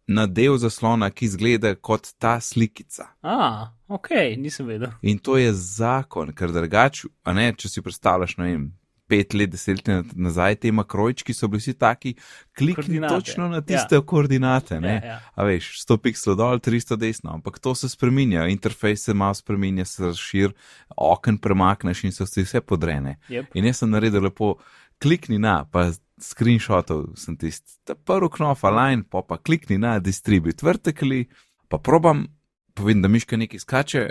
[0.09, 3.11] Na del zaslona, ki izgleda kot ta slikica.
[3.21, 4.07] A, ok,
[4.41, 4.89] nisem vedel.
[5.05, 8.63] In to je zakon, ker drugače, a ne, če si predstavljaš, ne vem,
[9.09, 12.13] pet let, deset let nazaj, te makrojčki so bili vsi taki,
[12.57, 14.01] klikni točno na tiste ja.
[14.05, 14.95] koordinate, ne.
[15.03, 15.17] Ja, ja.
[15.35, 19.85] A veš, 100 pikslov dol, 300 desno, ampak to se spremenja, interfejs se malo spremenja,
[19.89, 20.53] se razšir,
[20.95, 23.17] okn premakneš in so si vse podrene.
[23.29, 23.57] Yep.
[23.57, 24.55] In jaz sem naredil lepo,
[25.01, 25.89] klikni na, pa
[26.21, 31.25] screenshotov sem tisti, ta prvi knof align, pa pa klikni na distribute vertically,
[31.71, 32.27] pa probam,
[32.77, 34.09] povem, da miška nekaj skače,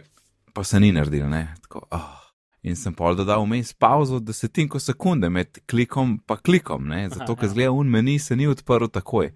[0.54, 2.27] pa se ni naredil, ne, tako, oh.
[2.62, 7.46] In sem pol dodal vmes pauzo desetinko sekunde med klikom pa klikom, ne, zato ker
[7.46, 7.52] ja.
[7.52, 9.30] zgleda un meni se ni odprl takoj.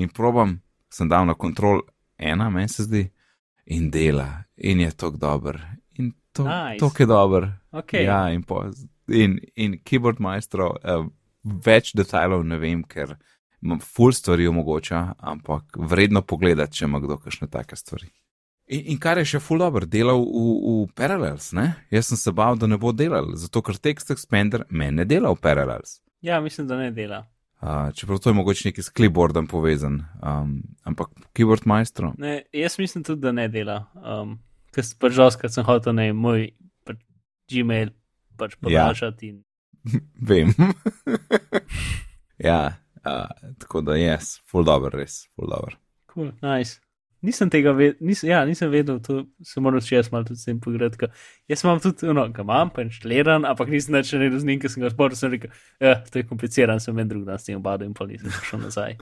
[0.00, 0.56] In probam,
[0.92, 1.82] sem dal na kontrol
[2.16, 3.02] ena, meni se zdi,
[3.66, 5.60] in dela, in je tok dober.
[6.00, 6.80] In to, Nice.
[6.80, 7.50] tok je dober.
[7.72, 8.06] Okay.
[8.06, 8.64] Ja, in po,
[9.08, 11.04] in, in keyboard maestro, uh,
[11.42, 13.18] več detajlov ne vem, ker
[13.62, 18.08] ima full stvari omogoča, ampak vredno pogledati, če ima kdo kakšne take stvari.
[18.72, 21.74] In, in kar je še full dobro, delal v, v Parallels, ne?
[21.92, 25.32] Jaz sem se bal, da ne bo delal, zato ker Text Expander me ne dela
[25.34, 25.98] v Parallels.
[26.24, 27.26] Ja, mislim, da ne dela.
[27.62, 30.56] Uh, čeprav to je mogoče neki s clipboardom povezan, um,
[30.88, 32.10] ampak keyboard maestro.
[32.18, 33.76] Ne, jaz mislim tudi, da ne dela.
[33.94, 34.38] Um,
[34.74, 36.48] ker pač žal, ker sem hotel na moj
[36.88, 36.98] pač
[37.52, 37.92] Gmail
[38.40, 39.32] pač podaljšati.
[39.82, 39.98] Ja.
[39.98, 40.02] In...
[40.22, 40.50] Vem.
[42.38, 42.58] ja,
[43.02, 45.78] uh, tako da je, yes, full dobro, res, full dobro.
[46.10, 46.81] Cool, nice.
[47.22, 50.48] Nisem tega vedel, nis, ja, nisem vedel, to se moram še jaz malo tudi s
[50.48, 51.06] tem pogledati.
[51.50, 54.82] Jaz imam tudi, no, ga imam, pa inštaliran, ampak nisem več ne razumel, ker sem
[54.82, 55.52] ga spomnil, sem rekel,
[55.82, 58.64] ja, to je kompliciran, sem en drug dan s tem obadom in pa nisem šel
[58.64, 58.98] nazaj.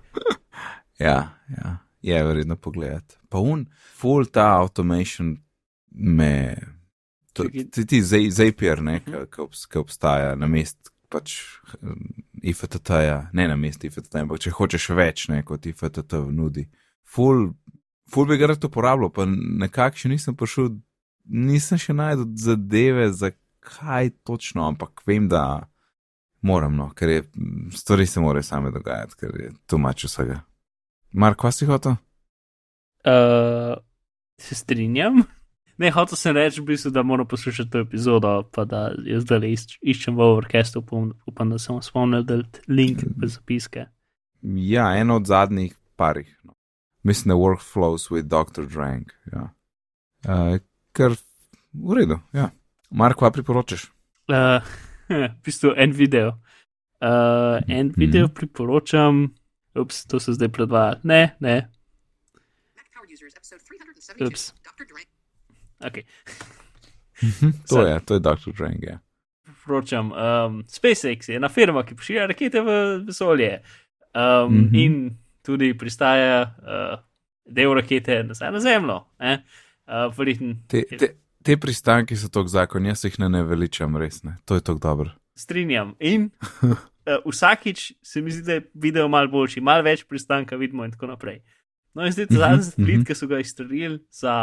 [1.06, 1.16] ja,
[1.56, 1.72] ja,
[2.10, 3.16] je vredno pogledati.
[3.32, 3.64] Pa un,
[3.96, 5.32] full ta automation
[5.88, 6.34] me,
[7.32, 9.80] to, ti, ti Zapier, ne, ki mhm.
[9.80, 11.38] obstaja na mest, pač
[12.44, 16.68] IFTT-ja, ne na mest IFTT, ampak če hočeš več, ne, kot IFTT nudi.
[17.10, 17.48] Full
[18.12, 20.70] ful bi ga rad uporabljal, pa nekako še nisem prišel,
[21.24, 25.70] nisem še najdel zadeve, zakaj točno, ampak vem, da
[26.42, 27.24] moram, no, ker je,
[27.76, 30.40] stvari se morajo same dogajati, ker je tu mač vsega.
[31.12, 31.98] Mark, kaj si hotel?
[33.04, 33.76] Uh,
[34.40, 35.22] se strinjam.
[35.80, 39.46] Ne, hotel sem reči, v bistvu, da moram poslušati to epizodo, pa da jaz zdaj
[39.80, 43.86] iščem v orkestru, upam, upam, da sem spomnil, da je link v zapiske.
[44.61, 46.28] Ja, eno od zadnjih parih.
[46.44, 46.52] No
[47.03, 48.66] mislim, da workflows with Dr.
[48.66, 49.12] Drank.
[49.32, 49.55] Ja.
[50.28, 50.59] Uh,
[50.92, 51.16] ker
[51.72, 52.51] v redu, ja.
[52.90, 53.86] Marko, kaj priporočaš?
[54.28, 54.62] Uh,
[55.09, 56.28] v bistvu en video.
[57.01, 59.34] Uh, en mm video priporočam,
[59.74, 61.01] ups, to se zdaj predvaja.
[61.03, 61.70] Ne, ne.
[64.26, 64.55] Ups.
[65.80, 66.03] Okay.
[67.22, 68.53] Mhm, to je, to je Dr.
[68.57, 68.82] Drank.
[68.82, 68.98] Ja.
[69.44, 70.12] Priporočam.
[70.12, 72.76] Um, SpaceX je ena firma, ki pošilja rakete v
[73.07, 73.62] vesolje.
[74.14, 74.84] Um, mm -hmm.
[74.84, 75.16] In
[75.47, 76.99] tudi pristaja uh,
[77.47, 79.01] del rakete nazaj na Zemljo.
[79.20, 84.22] Uh, verjetn, te, te, te pristanki so tako zakon, jaz jih ne, ne veličam, res
[84.26, 84.36] ne.
[84.45, 85.14] To je tako dobro.
[85.38, 85.95] Strinjam.
[86.01, 86.30] In
[86.62, 86.76] uh,
[87.30, 91.11] vsakič se mi zdi, da je video mal boljši, mal več pristanka vidimo in tako
[91.14, 91.41] naprej.
[91.95, 94.34] No, in zdaj ta zadnji satelit, ki so ga izstrelili za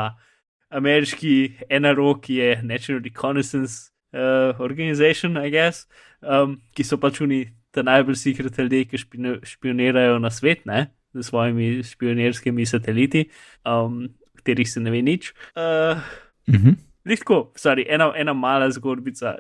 [0.70, 1.36] ameriški
[1.80, 5.88] NRO, ki je National Reconnaissance uh, Organization, I guess,
[6.22, 7.46] um, ki so pač oni
[7.78, 9.04] ta najbolj secret ljudje, ki
[9.46, 13.28] špionirajo na svet, ne, z svojimi špionirskimi sateliti,
[13.66, 14.08] um,
[14.42, 15.32] katerih se ne ve nič.
[15.56, 16.02] Uh,
[16.48, 16.76] -hmm.
[17.08, 19.38] Tako, sorry, ena, ena mala zgodbica,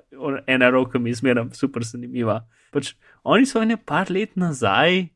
[0.47, 2.45] ena roka mi zmeraj super zanimiva.
[2.71, 5.09] Pač, oni so ene par let nazaj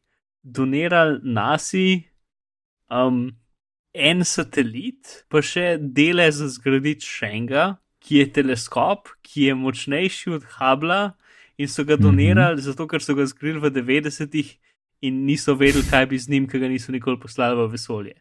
[0.44, 2.04] donirali nasi
[2.90, 3.32] um,
[3.94, 10.48] en satelit, pa še dele za zgraditi Šenga, ki je teleskop, ki je močnejši od
[10.58, 11.14] Habla,
[11.62, 12.66] in so ga donirali, mm -hmm.
[12.66, 14.58] zato ker so ga zgrili v 90-ih
[15.02, 18.14] in niso vedeli, kaj bi z njim, ker ga niso nikoli poslali v vesolje.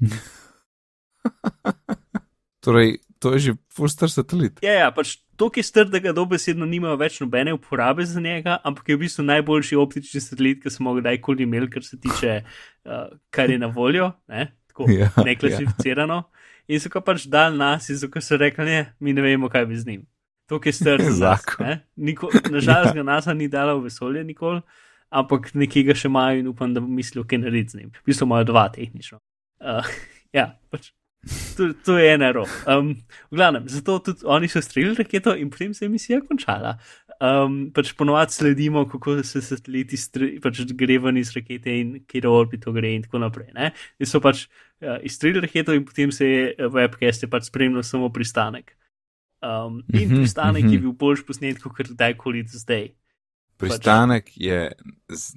[2.64, 4.58] torej, to je že fuster satelit.
[4.62, 8.20] Ja, ja pač to, ki je strd, da ga dobesedno nimajo več nobene uporabe za
[8.20, 12.00] njega, ampak je v bistvu najboljši optični satelit, ki smo ga kdajkoli imeli, kar se
[12.00, 12.42] tiče,
[12.84, 16.14] uh, kar je na voljo, ne, tako ja, neklasificirano.
[16.14, 16.22] Ja.
[16.66, 19.66] In so ga pač dal nas, in so ga rekli, ne, mi ne vemo, kaj
[19.66, 20.06] bi z njim
[20.46, 21.78] to, ki ste rekli.
[22.50, 24.62] Nažalost, ga NASA ni dala v vesolje nikoli,
[25.10, 27.90] ampak nekaj ga še imajo in upam, da bo mislil, kaj narediti z njim.
[28.02, 29.20] V bistvu imajo dva tehnično.
[29.62, 29.96] Uh,
[30.38, 30.92] ja, pač.
[31.56, 32.50] To, to je ena rok.
[32.70, 32.92] Um,
[33.32, 36.76] v glavnem, zato tudi oni so streljali raketo in potem se je misija končala.
[37.16, 39.98] Um, pač ponovadi sledimo, kako se sateliti
[40.44, 43.50] pač gre ven iz rakete in kjer orbito gre in tako naprej.
[43.56, 43.72] Ne?
[43.98, 48.12] In so pač uh, izstreljali raketo in potem se je webcast je pač spremljal samo
[48.12, 48.75] pristanek.
[49.42, 50.72] Um, in mhm, pristanek mm -hmm.
[50.72, 52.88] je bil boljši posnet, kot kdajkoli zdaj.
[53.56, 54.36] Pristanek pač.
[54.36, 54.72] je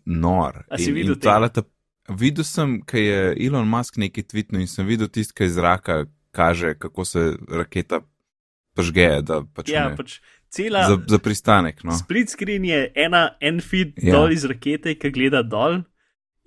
[0.06, 0.64] nor.
[0.70, 1.64] A si in, videl ta?
[2.10, 6.06] Videl sem, kaj je Elon Musk nekaj tvitnil in sem videl tisto, kaj iz zraka
[6.32, 8.02] kaže, kako se raketa
[8.74, 9.22] pržge.
[9.54, 10.20] Pač ja, pač
[10.50, 11.84] cela, za, za pristanek.
[11.84, 11.94] No.
[11.98, 14.16] Split screen je ena, en feed ja.
[14.16, 15.84] dol iz rakete, ki gleda dol,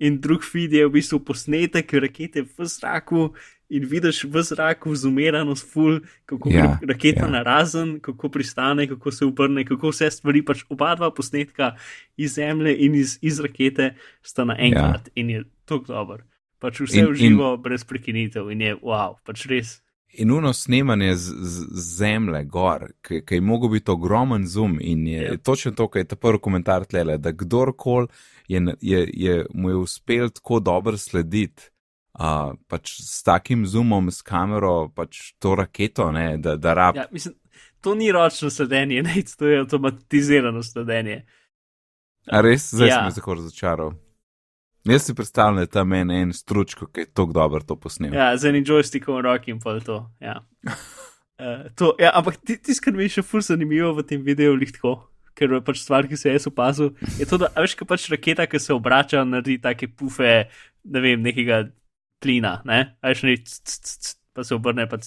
[0.03, 3.31] in drug feed je v bistvu posnetek rakete v zraku,
[3.73, 7.31] in vidiš v zraku zumeranost, ful, kako ja, gre raketa ja.
[7.31, 11.73] na razen, kako pristane, kako se obrne, kako vse stvari, pač oba dva posnetka
[12.17, 15.15] iz zemlje in iz, iz rakete sta naenkrat ja.
[15.15, 16.21] in je tako dober.
[16.61, 19.79] Pač vse in, uživo, in, brez prekinitev in je wow, pač res.
[20.13, 25.07] In uno snemanje z, z, z zemlje, gor, ki je mogel biti ogromen zoom, in
[25.09, 25.31] je yep.
[25.31, 25.37] Ja.
[25.41, 28.07] točno to, kar je ta prvi komentar tle, da kdorkoli
[28.47, 31.72] je, je, je mu je uspel tako dobro slediti
[32.13, 36.95] uh, pač s takim zoomom, s kamero, pač to raketo, ne, da, da rab.
[36.95, 37.35] Ja, mislim,
[37.81, 41.23] to ni ročno sledenje, ne, to je avtomatizirano sledenje.
[42.25, 42.95] A res, zdaj Ja.
[42.95, 43.93] sem me tako razočaral.
[44.83, 48.13] Jaz si predstavljam, da je tam en, en stručko, ki je tako dobro to posnel.
[48.13, 50.09] Ja, z enim joystickom v roki in pol to.
[50.19, 50.41] Ja.
[50.63, 54.55] Uh, to ja, ampak ti- tisto, kar mi je še fur zanimivo v tem videu,
[54.59, 57.75] je tako, ker je pač stvar, ki se je jaz opazil, je to, da veš,
[57.79, 60.33] kaj pač raketa, ki se obrača, naredi take pufe,
[60.83, 61.63] ne vem, nekega
[62.23, 63.37] plina, ne, a veš, ne,
[64.33, 64.99] pa se obrne, pa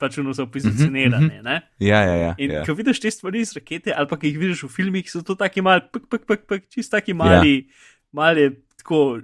[0.00, 1.56] pač uno so pozicionirane, ne.
[1.82, 2.32] Ja, ja, ja.
[2.40, 2.64] In ja.
[2.64, 5.36] ko vidiš te stvari iz rakete, ali pa ki jih vidiš v filmih, so to
[5.38, 7.86] taki mali, pek, pek, pek, pek, čist taki mali, ja.
[8.16, 8.48] mali,
[8.80, 9.20] tako,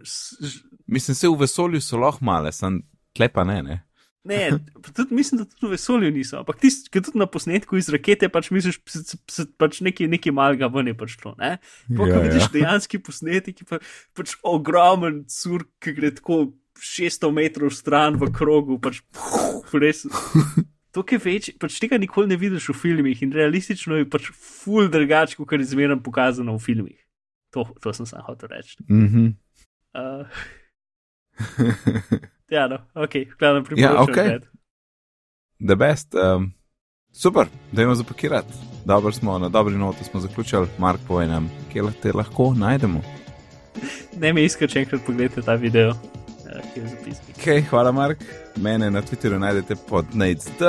[0.87, 2.78] Mislim, se v vesolju so lahko male, sem
[3.16, 3.62] klepa ne.
[3.64, 3.80] ne?
[4.26, 4.51] ne,
[4.95, 8.28] tudi mislim, da tudi v vesolju niso, ampak tisti, ki tudi na posnetku iz rakete,
[8.32, 11.53] pač misliš, p- p- p- pač nekaj, nekaj malega ven je pač ne.
[11.89, 12.53] Pa, ko Ja, vidiš ja.
[12.59, 13.78] dejanski posnetek, pa,
[14.18, 16.41] pač ogromen sur, ki gre tako
[16.81, 19.01] 600 metrov stran v krogu, pač
[19.72, 20.05] res.
[20.97, 24.89] To, ki večji, pač tega nikoli ne vidiš v filmih in realistično je pač full
[24.89, 27.01] drugače, kot je zmeraj pokazano v filmih.
[27.53, 28.81] To, to sem sam hotel reči.
[28.89, 29.35] Mhm.
[29.97, 30.24] Uh,
[32.51, 34.03] ja, no, ok, Ja, priporočam.
[34.03, 34.14] okej.
[34.14, 34.47] gledati.
[35.61, 36.14] The best.
[36.14, 36.53] Um,
[37.12, 38.53] super, da imamo zapakirati.
[38.85, 40.68] Dobro smo, na dobri noti smo zaključili.
[40.79, 43.03] Mark, povej nam, kje te lahko najdemo.
[44.20, 45.93] Ne me iskati, če enkrat pogledate ta video,
[46.57, 47.37] uh, ki je v zapisnik.
[47.39, 48.25] Okay, hvala, Mark.
[48.57, 50.63] Mene na Twitterju najdete pod NAIDSD.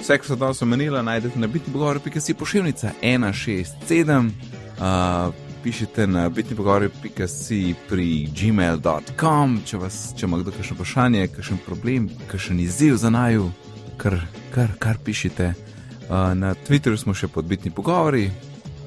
[0.00, 4.30] Vse, kar so danes omenila, najdete na bitni pogovor.si pošiljnica 167.
[4.74, 5.34] Uh,
[5.64, 12.10] pišite na bitni pogovor.si pri gmail.com, če, vas- če ima kdo kakšno vprašanje, kakšen problem,
[12.28, 13.50] kakšen izziv za naju,
[13.96, 14.18] kar,
[14.54, 15.54] kar, kar pišite.
[16.04, 18.30] Uh, na Twitterju smo še pod bitni pogovori.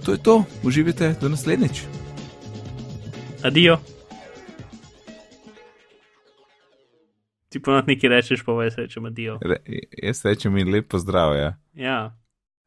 [0.05, 1.81] To je to, uživajte do naslednjič.
[3.43, 3.79] Adijo.
[7.57, 9.39] Ti ponad nekaj rečeš, pa veš, rečem adijo.
[9.41, 9.57] Re,
[9.97, 11.49] jaz rečem mi lep pozdrav, ja.
[11.73, 12.13] Ja,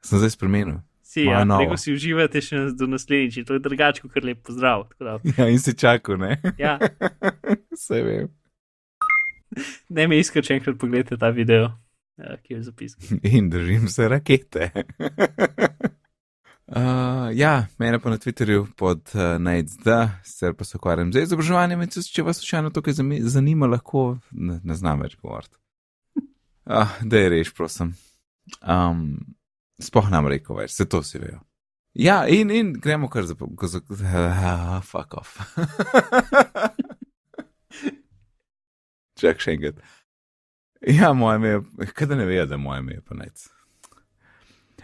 [0.03, 0.81] Sem zdaj spremenil.
[1.03, 4.89] si, Moja ja, rekel si uživate še do naslednjič, to je drugače, kot lep pozdrav.
[4.89, 6.41] tako Da, Ja, in si čakal, ne?
[6.57, 6.75] ja,
[7.71, 8.29] Vse vem.
[9.89, 11.71] ne me iskati, če enkrat pogledate ta video,
[12.17, 13.25] uh, ki je v zapisnik.
[13.25, 14.71] In držim se rakete.
[16.71, 19.89] Uh, ja, mene pa na Twitterju pod uh, NAIDSD,
[20.23, 24.19] sicer pa se ukvarjam z izobraževanjem, in če vas slučajno to kaj zami- zanima, lahko
[24.31, 25.57] ne, ne znam več govoriti.
[26.71, 27.91] Uh, da je reš, prosim.
[28.63, 29.19] Um,
[29.83, 31.41] Sploh nam rekel več, se to si vejo.
[31.99, 33.35] Ja, in, in gremo kar za.
[33.35, 35.35] ko za uh, fuck off.
[39.21, 39.77] Čak še enkrat.
[40.87, 41.59] Ja, moje ime je,
[41.91, 43.49] kaj da ne vejo, da je moje ime pa nec.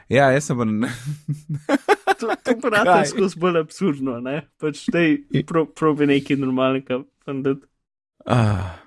[0.08, 0.58] Ja, jaz sem.
[2.16, 3.10] To, to pa rata Kaj?
[3.10, 4.38] skozi bolj absurdno, ne?
[4.56, 7.68] Pač tej pro, probi nekaj normalnega, fandati.
[8.24, 8.78] Ah,